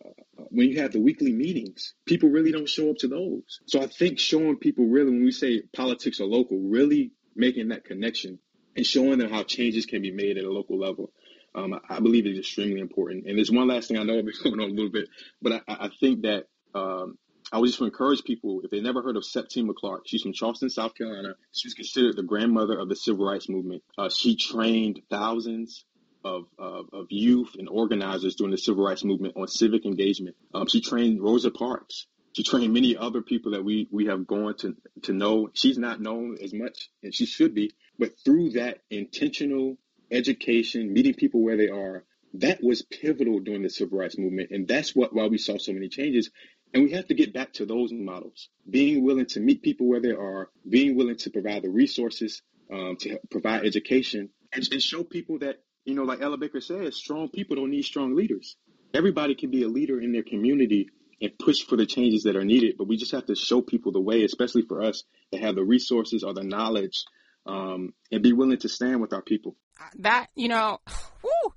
[0.49, 3.59] when you have the weekly meetings, people really don't show up to those.
[3.65, 7.85] So I think showing people really, when we say politics are local, really making that
[7.85, 8.39] connection
[8.75, 11.11] and showing them how changes can be made at a local level.
[11.53, 13.25] Um, I, I, believe is extremely important.
[13.27, 15.09] And there's one last thing I know I've been going on a little bit,
[15.41, 17.17] but I, I think that um,
[17.51, 20.03] I would just encourage people if they never heard of Septima Clark.
[20.05, 21.35] She's from Charleston, South Carolina.
[21.51, 23.83] She's considered the grandmother of the civil rights movement.
[23.97, 25.83] Uh, she trained thousands
[26.23, 30.35] of, of, of, youth and organizers during the civil rights movement on civic engagement.
[30.53, 32.07] Um, she trained Rosa Parks.
[32.33, 35.49] She trained many other people that we, we have gone to, to know.
[35.53, 39.77] She's not known as much, and she should be, but through that intentional
[40.09, 42.05] education, meeting people where they are,
[42.35, 44.51] that was pivotal during the civil rights movement.
[44.51, 46.29] And that's what why we saw so many changes.
[46.73, 49.99] And we have to get back to those models, being willing to meet people where
[49.99, 55.03] they are, being willing to provide the resources um, to provide education, and, and show
[55.03, 58.55] people that you know, like Ella Baker says, strong people don't need strong leaders.
[58.93, 60.89] Everybody can be a leader in their community
[61.21, 63.91] and push for the changes that are needed, but we just have to show people
[63.91, 67.05] the way, especially for us that have the resources or the knowledge,
[67.45, 69.55] um, and be willing to stand with our people.
[69.99, 70.79] That you know,
[71.21, 71.53] whew,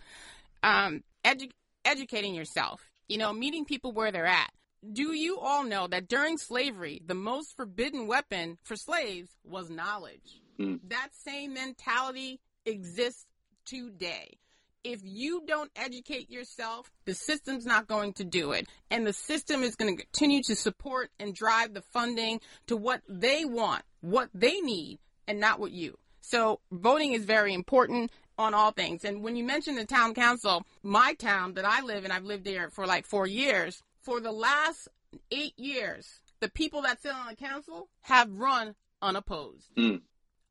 [0.62, 1.50] um, edu-
[1.84, 4.50] educating yourself, you know, meeting people where they're at.
[4.92, 10.42] Do you all know that during slavery, the most forbidden weapon for slaves was knowledge?
[10.60, 10.80] Mm.
[10.88, 13.24] That same mentality exists
[13.64, 14.38] today.
[14.82, 18.68] If you don't educate yourself, the system's not going to do it.
[18.90, 23.00] And the system is going to continue to support and drive the funding to what
[23.08, 25.96] they want, what they need, and not what you.
[26.20, 29.04] So voting is very important on all things.
[29.04, 32.44] And when you mention the town council, my town that I live in, I've lived
[32.44, 33.82] there for like four years.
[34.02, 34.88] For the last
[35.30, 39.74] eight years, the people that sit on the council have run unopposed.
[39.76, 40.02] Mm.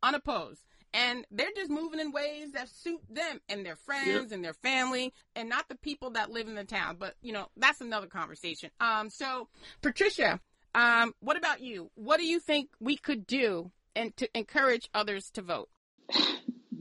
[0.02, 0.62] Unopposed
[0.94, 4.32] and they're just moving in ways that suit them and their friends yep.
[4.32, 6.98] and their family and not the people that live in the town.
[7.00, 8.70] But you know that's another conversation.
[8.80, 9.48] Um so
[9.82, 10.40] patricia
[10.76, 11.92] um what about you?
[11.96, 15.70] What do you think we could do and to encourage others to vote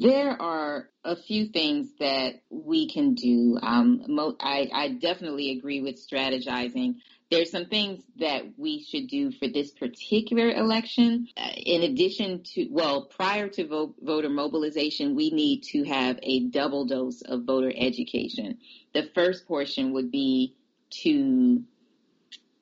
[0.02, 3.58] there are a few things that we can do.
[3.62, 6.96] Um, mo- I, I definitely agree with strategizing
[7.32, 11.28] there's some things that we should do for this particular election.
[11.34, 16.40] Uh, in addition to, well, prior to vote, voter mobilization, we need to have a
[16.50, 18.58] double dose of voter education.
[18.92, 20.56] The first portion would be
[21.02, 21.62] to,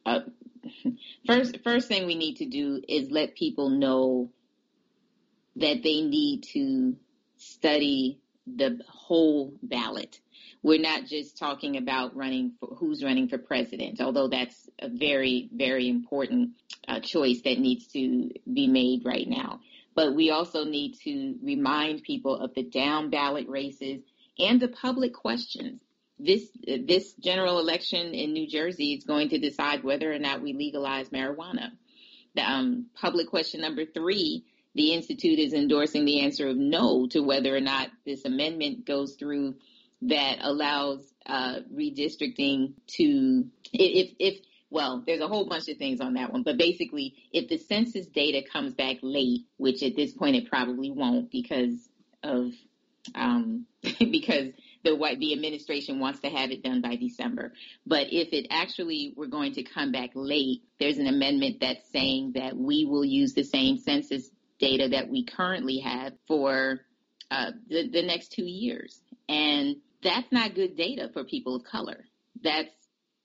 [0.06, 0.20] uh,
[1.26, 4.30] first, first thing we need to do is let people know
[5.56, 6.94] that they need to
[7.60, 10.18] study the whole ballot
[10.62, 15.48] we're not just talking about running for who's running for president, although that's a very,
[15.52, 16.50] very important
[16.86, 19.60] uh, choice that needs to be made right now.
[19.94, 24.02] But we also need to remind people of the down ballot races
[24.38, 25.80] and the public questions.
[26.18, 30.52] This this general election in New Jersey is going to decide whether or not we
[30.52, 31.70] legalize marijuana.
[32.34, 37.20] The um, public question number three the Institute is endorsing the answer of no to
[37.20, 39.56] whether or not this amendment goes through
[40.02, 46.14] that allows uh, redistricting to, if, if, well, there's a whole bunch of things on
[46.14, 50.36] that one, but basically, if the census data comes back late, which at this point
[50.36, 51.88] it probably won't because
[52.22, 52.52] of,
[53.14, 53.66] um,
[53.98, 54.52] because
[54.84, 57.52] the white the administration wants to have it done by December.
[57.86, 62.32] But if it actually were going to come back late, there's an amendment that's saying
[62.36, 64.30] that we will use the same census
[64.60, 66.80] data that we currently have for
[67.30, 69.00] uh, the, the next two years.
[69.28, 72.04] And that's not good data for people of color.
[72.42, 72.70] That's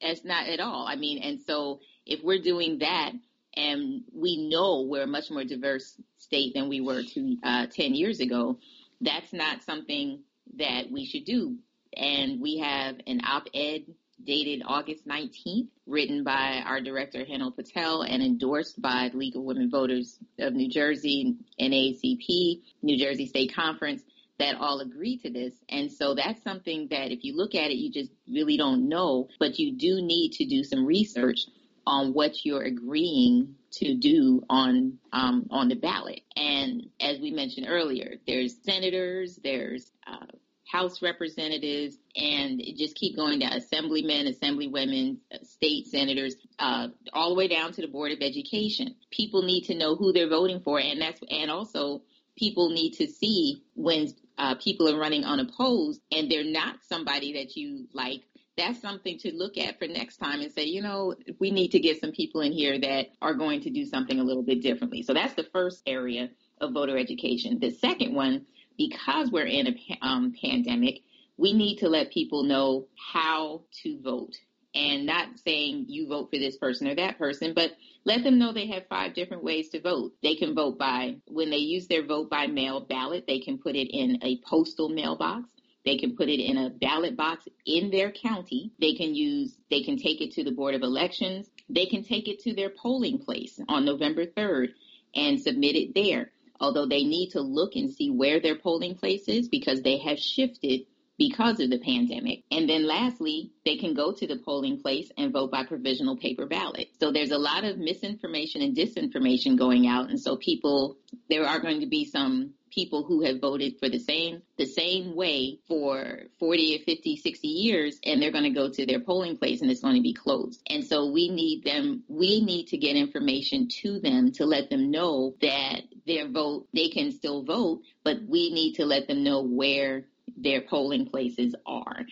[0.01, 0.85] that's not at all.
[0.87, 3.11] I mean, and so if we're doing that,
[3.55, 7.95] and we know we're a much more diverse state than we were two, uh, 10
[7.95, 8.59] years ago,
[9.01, 10.21] that's not something
[10.57, 11.55] that we should do.
[11.95, 13.85] And we have an op-ed
[14.23, 19.43] dated August 19th, written by our director, Hemal Patel, and endorsed by the League of
[19.43, 24.03] Women Voters of New Jersey, NAACP, New Jersey State Conference,
[24.39, 25.53] that all agree to this.
[25.69, 29.29] And so that's something that if you look at it, you just really don't know,
[29.39, 31.41] but you do need to do some research
[31.87, 36.21] on what you're agreeing to do on um, on the ballot.
[36.35, 40.25] And as we mentioned earlier, there's senators, there's uh,
[40.71, 47.47] House representatives, and just keep going down assemblymen, assemblywomen, state senators, uh, all the way
[47.47, 48.95] down to the Board of Education.
[49.11, 52.01] People need to know who they're voting for, and that's and also
[52.37, 57.55] people need to see when uh, people are running unopposed and they're not somebody that
[57.55, 58.23] you like
[58.57, 61.79] that's something to look at for next time and say, you know, we need to
[61.79, 65.03] get some people in here that are going to do something a little bit differently.
[65.03, 66.29] So that's the first area
[66.61, 67.59] of voter education.
[67.59, 68.45] The second one,
[68.77, 71.01] because we're in a um, pandemic,
[71.37, 74.35] we need to let people know how to vote
[74.75, 77.71] and not saying you vote for this person or that person, but
[78.03, 80.13] let them know they have five different ways to vote.
[80.21, 83.75] They can vote by, when they use their vote by mail ballot, they can put
[83.75, 85.49] it in a postal mailbox.
[85.85, 88.71] They can put it in a ballot box in their county.
[88.79, 91.49] They can use, they can take it to the Board of Elections.
[91.69, 94.69] They can take it to their polling place on November 3rd
[95.15, 96.31] and submit it there.
[96.59, 100.19] Although they need to look and see where their polling place is because they have
[100.19, 100.81] shifted
[101.17, 102.43] because of the pandemic.
[102.51, 106.45] And then lastly, they can go to the polling place and vote by provisional paper
[106.45, 106.89] ballot.
[106.99, 110.09] So there's a lot of misinformation and disinformation going out.
[110.09, 110.97] And so people,
[111.29, 115.15] there are going to be some people who have voted for the same the same
[115.15, 119.37] way for 40 or 50 60 years and they're going to go to their polling
[119.37, 122.77] place and it's going to be closed and so we need them we need to
[122.77, 127.81] get information to them to let them know that their vote they can still vote
[128.03, 130.05] but we need to let them know where
[130.37, 132.05] their polling places are.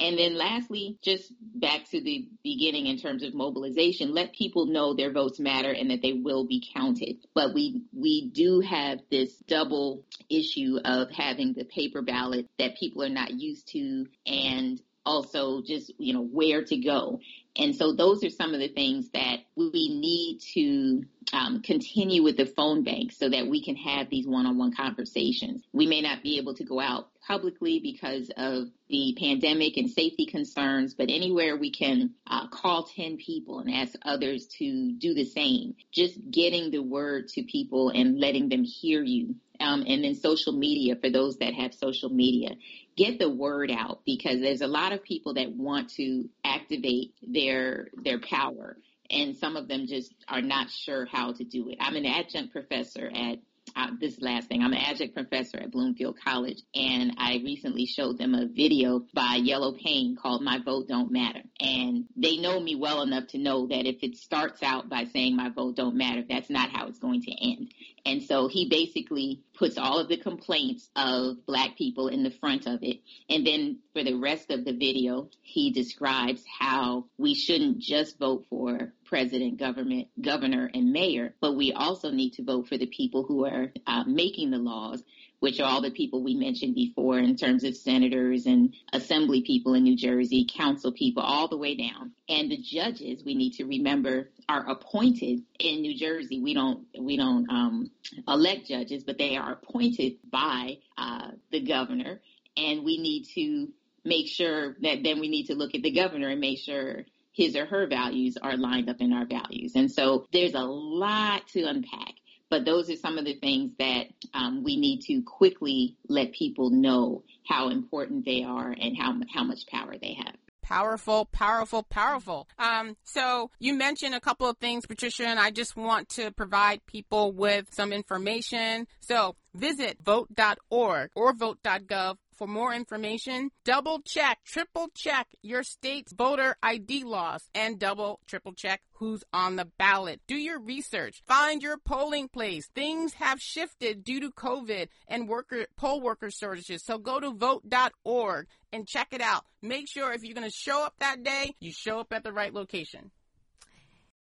[0.00, 4.94] And then lastly, just back to the beginning in terms of mobilization, let people know
[4.94, 7.18] their votes matter and that they will be counted.
[7.34, 13.02] But we, we do have this double issue of having the paper ballot that people
[13.02, 17.20] are not used to and also just, you know, where to go.
[17.56, 21.04] And so those are some of the things that we need to
[21.36, 25.62] um, continue with the phone bank so that we can have these one-on-one conversations.
[25.72, 30.26] We may not be able to go out publicly because of the pandemic and safety
[30.26, 35.24] concerns, but anywhere we can uh, call 10 people and ask others to do the
[35.24, 35.74] same.
[35.92, 39.36] Just getting the word to people and letting them hear you.
[39.60, 42.50] Um, and then social media for those that have social media
[42.96, 47.88] get the word out because there's a lot of people that want to activate their
[48.02, 48.76] their power
[49.10, 51.78] and some of them just are not sure how to do it.
[51.80, 53.38] I'm an adjunct professor at
[53.76, 54.62] uh, this last thing.
[54.62, 59.40] I'm an adjunct professor at Bloomfield College, and I recently showed them a video by
[59.40, 61.42] Yellopain called My Vote Don't Matter.
[61.58, 65.36] And they know me well enough to know that if it starts out by saying
[65.36, 67.72] my vote don't matter, that's not how it's going to end.
[68.04, 72.66] And so he basically puts all of the complaints of black people in the front
[72.66, 73.00] of it.
[73.28, 78.46] And then for the rest of the video, he describes how we shouldn't just vote
[78.48, 83.24] for president, government, governor, and mayor, but we also need to vote for the people
[83.24, 85.02] who are uh, making the laws
[85.40, 89.74] which are all the people we mentioned before in terms of senators and assembly people
[89.74, 92.12] in New Jersey, council people, all the way down.
[92.28, 96.40] And the judges, we need to remember, are appointed in New Jersey.
[96.40, 97.90] We don't we don't um,
[98.28, 102.20] elect judges, but they are appointed by uh, the governor,
[102.56, 103.72] and we need to
[104.04, 107.56] make sure that then we need to look at the governor and make sure his
[107.56, 109.72] or her values are lined up in our values.
[109.74, 112.14] And so there's a lot to unpack.
[112.50, 116.70] But those are some of the things that um, we need to quickly let people
[116.70, 120.34] know how important they are and how how much power they have.
[120.62, 122.48] Powerful, powerful, powerful.
[122.58, 126.86] Um, so you mentioned a couple of things, Patricia, and I just want to provide
[126.86, 128.86] people with some information.
[129.00, 136.56] So visit vote.org or vote.gov for more information, double check, triple check your state's voter
[136.62, 140.22] ID laws and double, triple check who's on the ballot.
[140.26, 141.22] Do your research.
[141.28, 142.66] Find your polling place.
[142.74, 146.82] Things have shifted due to COVID and worker poll worker shortages.
[146.82, 149.44] So go to vote.org and check it out.
[149.60, 152.32] Make sure if you're going to show up that day, you show up at the
[152.32, 153.10] right location.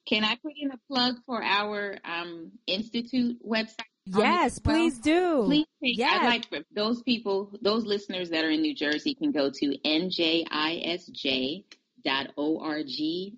[0.08, 3.89] Can I put in a plug for our um, institute website?
[4.06, 4.76] Yes, well?
[4.76, 5.44] please do.
[5.46, 6.20] Please take, yes.
[6.22, 9.78] I'd like for those people, those listeners that are in New Jersey can go to
[9.86, 11.64] njisj
[12.06, 12.88] dot org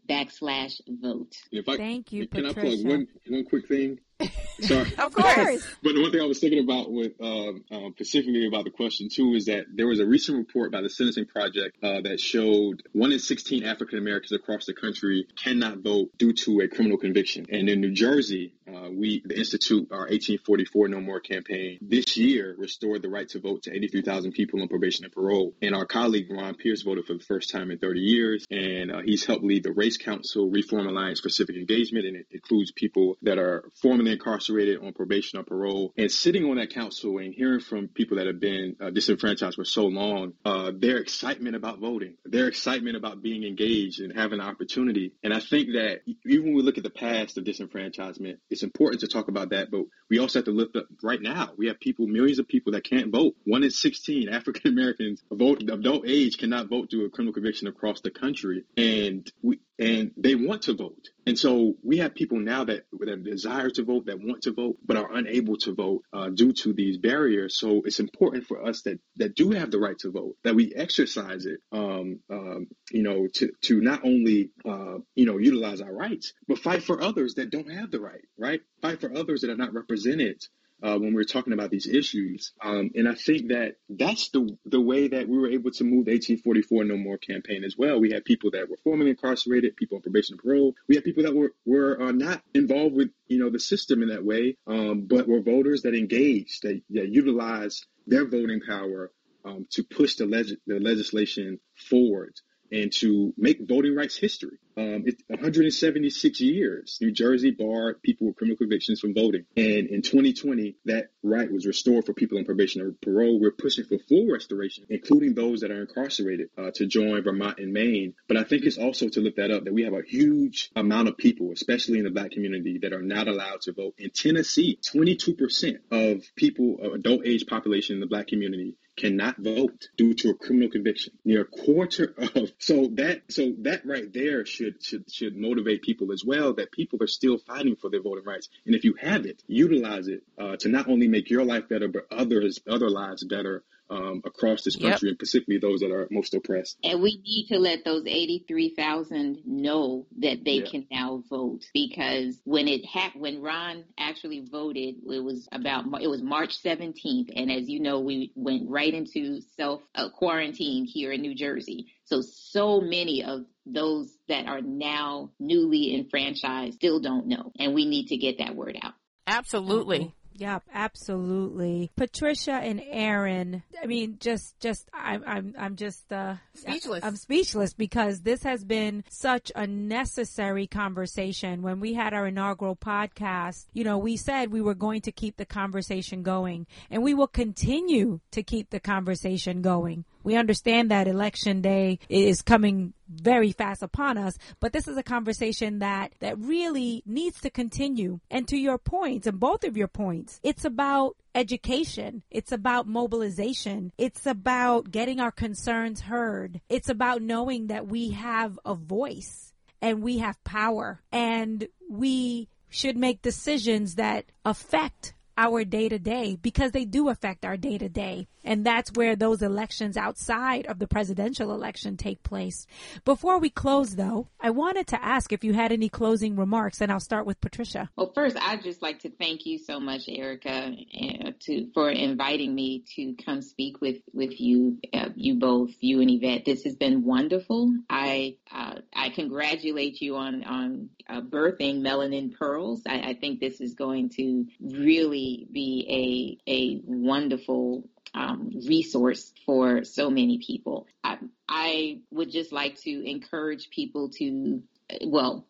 [0.09, 1.35] backslash vote.
[1.51, 2.59] If I, Thank you, Can Patricia.
[2.67, 3.99] I plug one, one quick thing?
[4.61, 4.93] Sorry.
[4.97, 5.65] of course.
[5.81, 9.09] but the one thing I was thinking about with um, um, specifically about the question
[9.09, 12.83] too is that there was a recent report by the Sentencing Project uh, that showed
[12.93, 17.45] one in 16 African Americans across the country cannot vote due to a criminal conviction.
[17.49, 22.55] And in New Jersey, uh, we, the Institute, our 1844 No More campaign this year
[22.57, 25.53] restored the right to vote to 83,000 people on probation and parole.
[25.61, 28.45] And our colleague Ron Pierce voted for the first time in 30 years.
[28.49, 32.05] And uh, he's helped lead the Race Council Reform Alliance for Civic Engagement.
[32.05, 33.65] And it includes people that are
[34.11, 35.93] incarcerated on probation or parole.
[35.97, 39.65] And sitting on that council and hearing from people that have been uh, disenfranchised for
[39.65, 44.45] so long, uh, their excitement about voting, their excitement about being engaged and having an
[44.45, 45.13] opportunity.
[45.23, 49.01] And I think that even when we look at the past of disenfranchisement, it's important
[49.01, 51.51] to talk about that, but we also have to lift up right now.
[51.57, 53.35] We have people, millions of people that can't vote.
[53.45, 57.67] One in 16 African Americans of adult age cannot vote due to a criminal conviction
[57.67, 58.65] across the country.
[58.77, 61.09] And we, and they want to vote.
[61.25, 64.77] And so we have people now that, that desire to vote, that want to vote,
[64.85, 67.57] but are unable to vote uh, due to these barriers.
[67.59, 70.71] So it's important for us that, that do have the right to vote, that we
[70.75, 75.93] exercise it, um, um, you know, to, to not only, uh, you know, utilize our
[75.93, 78.61] rights, but fight for others that don't have the right, right?
[78.81, 80.43] Fight for others that are not represented
[80.81, 82.53] uh, when we are talking about these issues.
[82.61, 86.05] Um, and I think that that's the the way that we were able to move
[86.05, 87.99] the 1844 No More campaign as well.
[87.99, 90.75] We had people that were formerly incarcerated, people on probation and parole.
[90.87, 94.09] We had people that were were uh, not involved with you know the system in
[94.09, 99.11] that way, um, but were voters that engaged, that, that utilized their voting power
[99.45, 101.59] um, to push the, leg- the legislation
[101.89, 102.33] forward
[102.71, 104.57] and to make voting rights history.
[104.77, 106.97] Um, it's 176 years.
[107.01, 109.45] New Jersey barred people with criminal convictions from voting.
[109.57, 113.39] And in 2020, that right was restored for people on probation or parole.
[113.39, 117.73] We're pushing for full restoration, including those that are incarcerated, uh, to join Vermont and
[117.73, 118.13] Maine.
[118.27, 121.09] But I think it's also to lift that up that we have a huge amount
[121.09, 123.95] of people, especially in the black community, that are not allowed to vote.
[123.97, 130.13] In Tennessee, 22% of people, adult age population in the black community cannot vote due
[130.13, 131.11] to a criminal conviction.
[131.25, 136.11] Near a quarter of so that so that right there should should should motivate people
[136.11, 138.47] as well that people are still fighting for their voting rights.
[138.65, 141.87] And if you have it, utilize it uh, to not only make your life better,
[141.87, 145.11] but others other lives better um, across this country, yep.
[145.11, 146.77] and specifically those that are most oppressed.
[146.83, 150.69] And we need to let those 83,000 know that they yeah.
[150.69, 156.07] can now vote because when it ha- when Ron actually voted, it was about it
[156.07, 161.11] was March 17th, and as you know, we went right into self uh, quarantine here
[161.11, 161.87] in New Jersey.
[162.05, 167.85] So so many of those that are now newly enfranchised still don't know, and we
[167.85, 168.93] need to get that word out.
[169.27, 170.13] Absolutely.
[170.41, 171.91] Yep, absolutely.
[171.95, 177.03] Patricia and Aaron, I mean, just, just, I'm, I'm, I'm just, uh, speechless.
[177.03, 181.61] I'm speechless because this has been such a necessary conversation.
[181.61, 185.37] When we had our inaugural podcast, you know, we said we were going to keep
[185.37, 190.05] the conversation going and we will continue to keep the conversation going.
[190.23, 195.03] We understand that election day is coming very fast upon us, but this is a
[195.03, 198.19] conversation that, that really needs to continue.
[198.29, 202.23] And to your points, and both of your points, it's about education.
[202.29, 203.91] It's about mobilization.
[203.97, 206.61] It's about getting our concerns heard.
[206.69, 212.95] It's about knowing that we have a voice and we have power and we should
[212.95, 217.89] make decisions that affect our day to day because they do affect our day to
[217.89, 218.27] day.
[218.43, 222.65] And that's where those elections outside of the presidential election take place.
[223.05, 226.91] Before we close though, I wanted to ask if you had any closing remarks and
[226.91, 227.89] I'll start with Patricia.
[227.95, 232.53] Well, first, I'd just like to thank you so much, Ericka, uh, to, for inviting
[232.53, 236.45] me to come speak with, with you, uh, you both, you and Yvette.
[236.45, 237.73] This has been wonderful.
[237.89, 242.81] I, uh, I congratulate you on, on uh, birthing Melanin Pearls.
[242.87, 249.83] I, I think this is going to really be a, a wonderful um, resource for
[249.83, 250.87] so many people.
[251.03, 254.61] I, I, would just like to encourage people to,
[255.05, 255.45] well,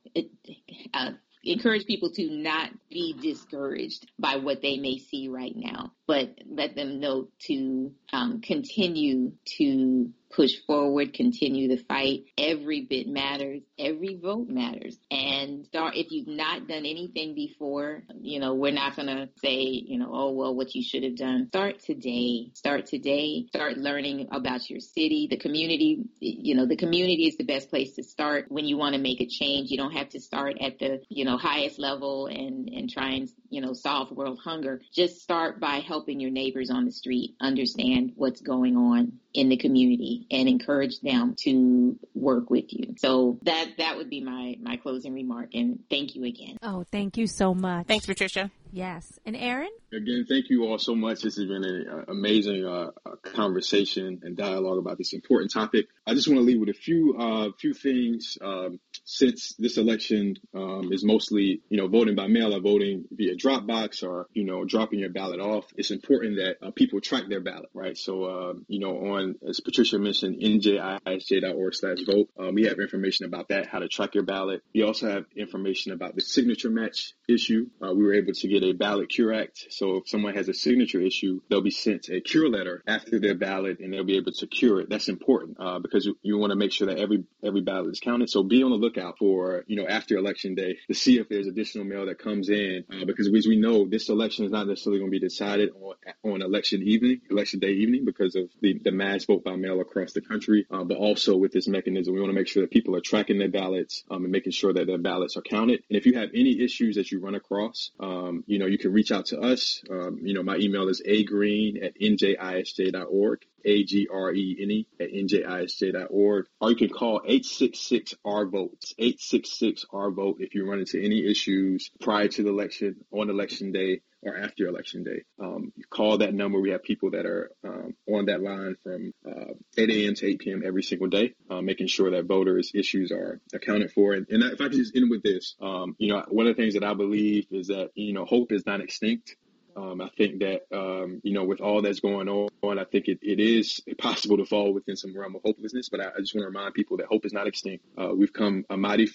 [0.94, 1.12] uh,
[1.44, 6.76] encourage people to not be discouraged by what they may see right now, but let
[6.76, 12.26] them know to um, continue to push forward, continue the fight.
[12.38, 13.62] Every bit matters.
[13.78, 14.98] Every vote matters.
[15.10, 19.62] And start, if you've not done anything before, you know, we're not going to say,
[19.62, 21.48] you know, oh, well, what you should have done.
[21.48, 22.52] Start today.
[22.54, 23.46] Start today.
[23.50, 26.04] Start learning about your city, the community.
[26.20, 29.22] You know, the community is the best place to start when you want to make
[29.22, 29.72] a change.
[29.72, 33.30] You don't have to start at the, you know, highest level and, and try and,
[33.50, 34.82] you know, solve world hunger.
[34.94, 39.58] Just start by helping your neighbors on the street understand what's going on in the
[39.58, 42.96] community and encourage them to work with you.
[42.98, 46.58] So that that would be my my closing remark and thank you again.
[46.62, 47.88] Oh, thank you so much.
[47.88, 48.52] Thanks, Patricia.
[48.72, 49.20] Yes.
[49.26, 49.70] And Aaron?
[49.94, 51.22] Again, thank you all so much.
[51.22, 52.92] This has been an uh, amazing uh,
[53.24, 55.88] conversation and dialogue about this important topic.
[56.08, 58.38] I just want to leave with a few uh, few things.
[58.42, 63.36] Um, since this election um, is mostly, you know, voting by mail or voting via
[63.36, 67.42] Dropbox or, you know, dropping your ballot off, it's important that uh, people track their
[67.42, 67.98] ballot, right?
[67.98, 73.26] So, uh, you know, on, as Patricia mentioned, njisj.org slash vote, um, we have information
[73.26, 74.64] about that, how to track your ballot.
[74.74, 77.68] We also have information about the signature match issue.
[77.82, 79.68] Uh, we were able to get a ballot cure act.
[79.70, 83.36] So if someone has a signature issue, they'll be sent a cure letter after their
[83.36, 84.90] ballot and they'll be able to cure it.
[84.90, 88.00] That's important uh, because you, you want to make sure that every every ballot is
[88.00, 88.30] counted.
[88.30, 91.48] So be on the lookout for, you know, after election day to see if there's
[91.48, 95.00] additional mail that comes in uh, because as we know, this election is not necessarily
[95.00, 98.92] going to be decided on, on election evening, election day evening because of the, the
[98.92, 100.66] mass vote by mail across the country.
[100.70, 103.40] Uh, but also with this mechanism, we want to make sure that people are tracking
[103.40, 105.84] their ballots um, and making sure that their ballots are counted.
[105.90, 108.92] And if you have any issues that you run across, um, you know, you can
[108.92, 109.82] reach out to us.
[109.90, 113.46] Um, you know, my email is agreen at njisj.org.
[113.64, 116.46] A-G-R-E-N-E at njisj.org.
[116.60, 122.50] Or you can call 866-R-VOTE, 866-R-VOTE if you run into any issues prior to the
[122.50, 125.24] election, on election day, or after election day.
[125.40, 126.60] Um, you call that number.
[126.60, 130.16] We have people that are um, on that line from uh, 8 a.m.
[130.16, 130.64] to 8 p.m.
[130.66, 134.14] every single day, uh, making sure that voters' issues are accounted for.
[134.14, 136.62] And, and if I could just end with this, um, you know, one of the
[136.62, 139.36] things that I believe is that, you know, hope is not extinct.
[139.76, 143.20] Um, I think that, um, you know, with all that's going on, I think it,
[143.22, 145.90] it is possible to fall within some realm of hopelessness.
[145.90, 147.86] But I, I just want to remind people that hope is not extinct.
[147.98, 149.10] Uh, we've come a mighty,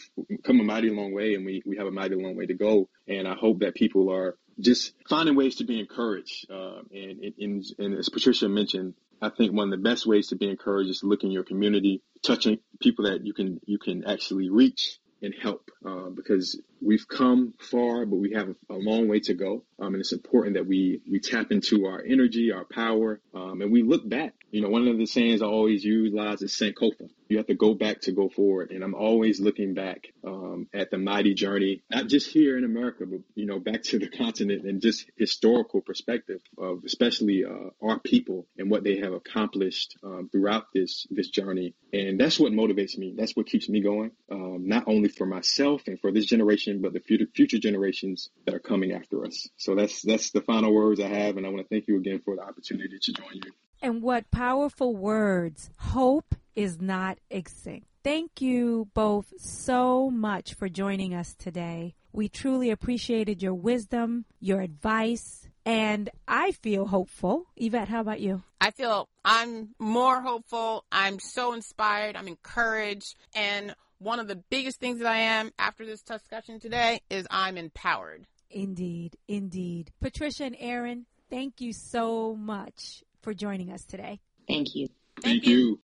[0.44, 2.88] come a mighty long way, and we, we have a mighty long way to go.
[3.06, 6.50] And I hope that people are just finding ways to be encouraged.
[6.50, 10.36] Uh, and, and, and as Patricia mentioned, I think one of the best ways to
[10.36, 14.04] be encouraged is to look in your community, touching people that you can you can
[14.04, 19.20] actually reach and help uh, because we've come far, but we have a long way
[19.20, 19.62] to go.
[19.78, 23.72] Um, and it's important that we we tap into our energy, our power, um, and
[23.72, 24.34] we look back.
[24.50, 27.08] You know, one of the sayings I always utilize is Sankofa.
[27.28, 30.90] You have to go back to go forward, and I'm always looking back um, at
[30.90, 34.64] the mighty journey, not just here in America, but you know, back to the continent
[34.64, 40.28] and just historical perspective of especially uh, our people and what they have accomplished um,
[40.30, 41.74] throughout this this journey.
[41.92, 43.14] And that's what motivates me.
[43.16, 46.92] That's what keeps me going, um, not only for myself and for this generation, but
[46.92, 49.48] the future future generations that are coming after us.
[49.56, 52.20] So that's that's the final words I have, and I want to thank you again
[52.24, 53.52] for the opportunity to join you.
[53.82, 55.70] And what powerful words!
[55.78, 57.86] Hope is not extinct.
[58.02, 61.94] Thank you both so much for joining us today.
[62.12, 67.46] We truly appreciated your wisdom, your advice, and I feel hopeful.
[67.56, 68.42] Yvette, how about you?
[68.60, 70.84] I feel I'm more hopeful.
[70.90, 72.16] I'm so inspired.
[72.16, 73.16] I'm encouraged.
[73.34, 77.58] And one of the biggest things that I am after this discussion today is I'm
[77.58, 78.26] empowered.
[78.50, 79.90] Indeed, indeed.
[80.00, 84.20] Patricia and Aaron, thank you so much for joining us today.
[84.46, 84.88] Thank you.
[85.20, 85.58] Thank, thank you.
[85.58, 85.80] you.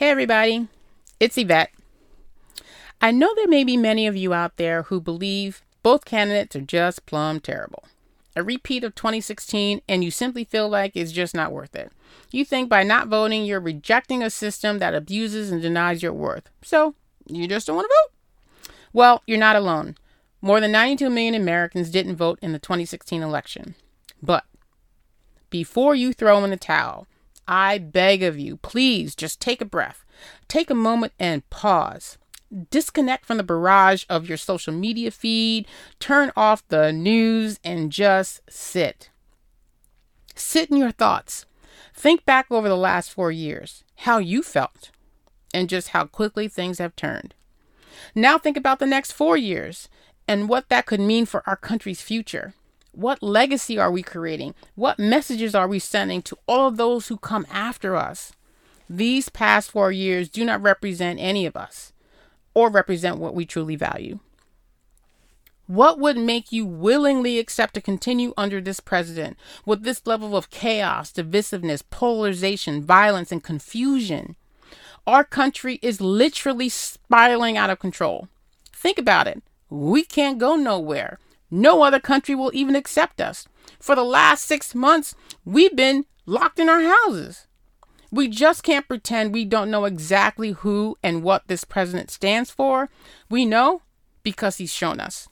[0.00, 0.66] Hey, everybody.
[1.20, 1.72] It's Yvette.
[3.02, 6.62] I know there may be many of you out there who believe both candidates are
[6.62, 7.84] just plumb terrible.
[8.34, 11.92] A repeat of 2016, and you simply feel like it's just not worth it.
[12.30, 16.48] You think by not voting, you're rejecting a system that abuses and denies your worth.
[16.62, 16.94] So,
[17.26, 18.72] you just don't want to vote?
[18.94, 19.96] Well, you're not alone.
[20.40, 23.74] More than 92 million Americans didn't vote in the 2016 election.
[24.22, 24.46] But
[25.50, 27.06] before you throw in the towel,
[27.50, 30.04] I beg of you, please just take a breath.
[30.46, 32.16] Take a moment and pause.
[32.70, 35.66] Disconnect from the barrage of your social media feed.
[35.98, 39.10] Turn off the news and just sit.
[40.36, 41.44] Sit in your thoughts.
[41.92, 44.92] Think back over the last four years, how you felt,
[45.52, 47.34] and just how quickly things have turned.
[48.14, 49.88] Now think about the next four years
[50.28, 52.54] and what that could mean for our country's future.
[52.92, 54.54] What legacy are we creating?
[54.74, 58.32] What messages are we sending to all of those who come after us?
[58.88, 61.92] These past four years do not represent any of us
[62.54, 64.18] or represent what we truly value.
[65.68, 70.50] What would make you willingly accept to continue under this president with this level of
[70.50, 74.34] chaos, divisiveness, polarization, violence, and confusion?
[75.06, 78.26] Our country is literally spiraling out of control.
[78.72, 79.44] Think about it.
[79.68, 81.20] We can't go nowhere.
[81.50, 83.46] No other country will even accept us.
[83.78, 87.46] For the last six months, we've been locked in our houses.
[88.12, 92.88] We just can't pretend we don't know exactly who and what this president stands for.
[93.28, 93.82] We know
[94.22, 95.28] because he's shown us.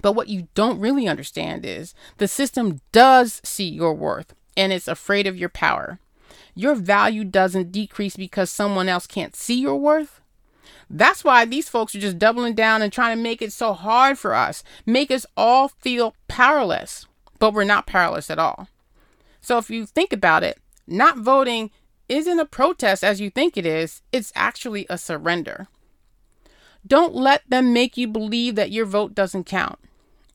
[0.00, 4.88] But what you don't really understand is the system does see your worth and it's
[4.88, 5.98] afraid of your power.
[6.54, 10.20] Your value doesn't decrease because someone else can't see your worth.
[10.90, 14.18] That's why these folks are just doubling down and trying to make it so hard
[14.18, 17.06] for us, make us all feel powerless.
[17.38, 18.68] But we're not powerless at all.
[19.40, 21.70] So if you think about it, not voting
[22.08, 25.68] isn't a protest as you think it is, it's actually a surrender.
[26.86, 29.78] Don't let them make you believe that your vote doesn't count.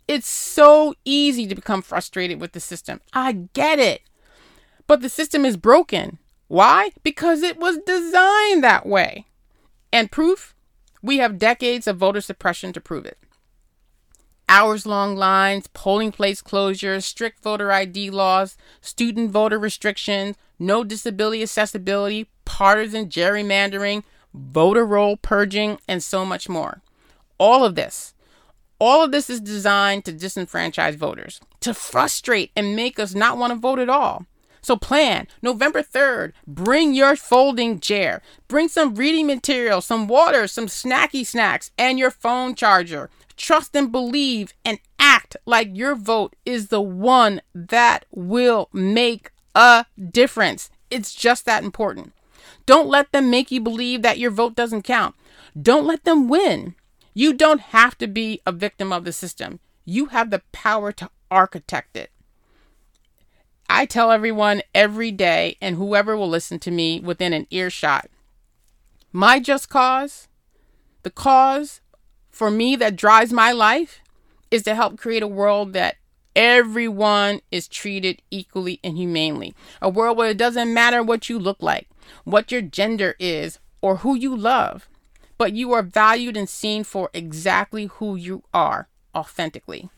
[0.08, 3.02] It's so easy to become frustrated with the system.
[3.14, 4.02] I get it.
[4.86, 6.20] But the system is broken.
[6.48, 6.92] Why?
[7.04, 9.26] Because it was designed that way.
[9.94, 10.56] And proof?
[11.02, 13.18] We have decades of voter suppression to prove it.
[14.50, 21.44] Hours long lines, polling place closures, strict voter ID laws, student voter restrictions, no disability
[21.44, 26.82] accessibility, partisan gerrymandering, voter roll purging, and so much more.
[27.38, 28.14] All of this
[28.84, 33.52] all of this is designed to disenfranchise voters, to frustrate and make us not want
[33.52, 34.26] to vote at all.
[34.64, 40.68] So plan November 3rd, bring your folding chair, bring some reading material, some water, some
[40.68, 43.10] snacky snacks, and your phone charger.
[43.36, 49.86] Trust and believe and act like your vote is the one that will make a
[50.12, 50.70] difference.
[50.90, 52.14] It's just that important.
[52.66, 55.16] Don't let them make you believe that your vote doesn't count.
[55.60, 56.76] Don't let them win.
[57.14, 59.60] You don't have to be a victim of the system.
[59.84, 62.12] You have the power to architect it.
[63.74, 68.08] I tell everyone every day, and whoever will listen to me within an earshot,
[69.12, 70.28] my just cause,
[71.02, 71.82] the cause
[72.30, 74.02] for me that drives my life,
[74.52, 75.98] is to help create a world that
[76.36, 79.56] everyone is treated equally and humanely.
[79.82, 81.90] A world where it doesn't matter what you look like,
[82.26, 84.88] what your gender is, or who you love
[85.38, 89.90] but you are valued and seen for exactly who you are authentically.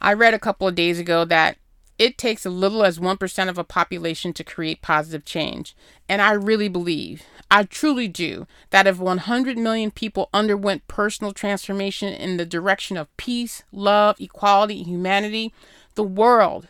[0.00, 1.56] I read a couple of days ago that
[1.98, 5.76] it takes a little as 1% of a population to create positive change.
[6.08, 12.12] And I really believe, I truly do, that if 100 million people underwent personal transformation
[12.12, 15.52] in the direction of peace, love, equality, and humanity,
[15.94, 16.68] the world,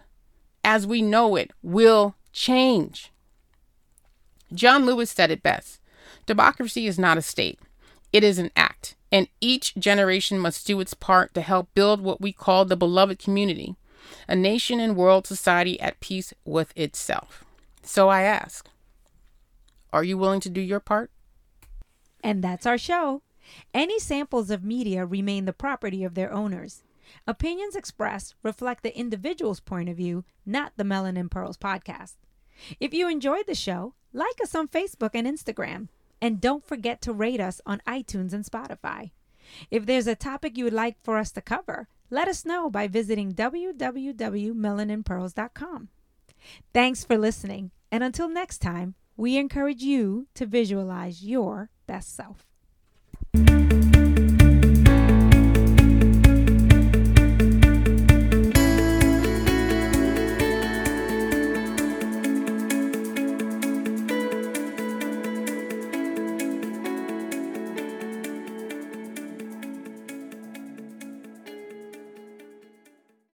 [0.65, 3.13] as we know it, will change.
[4.53, 5.81] John Lewis said it best
[6.27, 7.59] Democracy is not a state,
[8.13, 12.21] it is an act, and each generation must do its part to help build what
[12.21, 13.77] we call the beloved community,
[14.29, 17.45] a nation and world society at peace with itself.
[17.83, 18.69] So I ask,
[19.93, 21.11] are you willing to do your part?
[22.23, 23.23] And that's our show.
[23.75, 26.83] Any samples of media remain the property of their owners.
[27.27, 32.15] Opinions expressed reflect the individual's point of view, not the Melanin Pearls podcast.
[32.81, 35.89] If you enjoyed the show, like us on Facebook and Instagram.
[36.21, 39.11] And don't forget to rate us on iTunes and Spotify.
[39.71, 42.87] If there's a topic you would like for us to cover, let us know by
[42.89, 45.89] visiting www.melaninpearls.com.
[46.75, 52.47] Thanks for listening, and until next time, we encourage you to visualize your best self.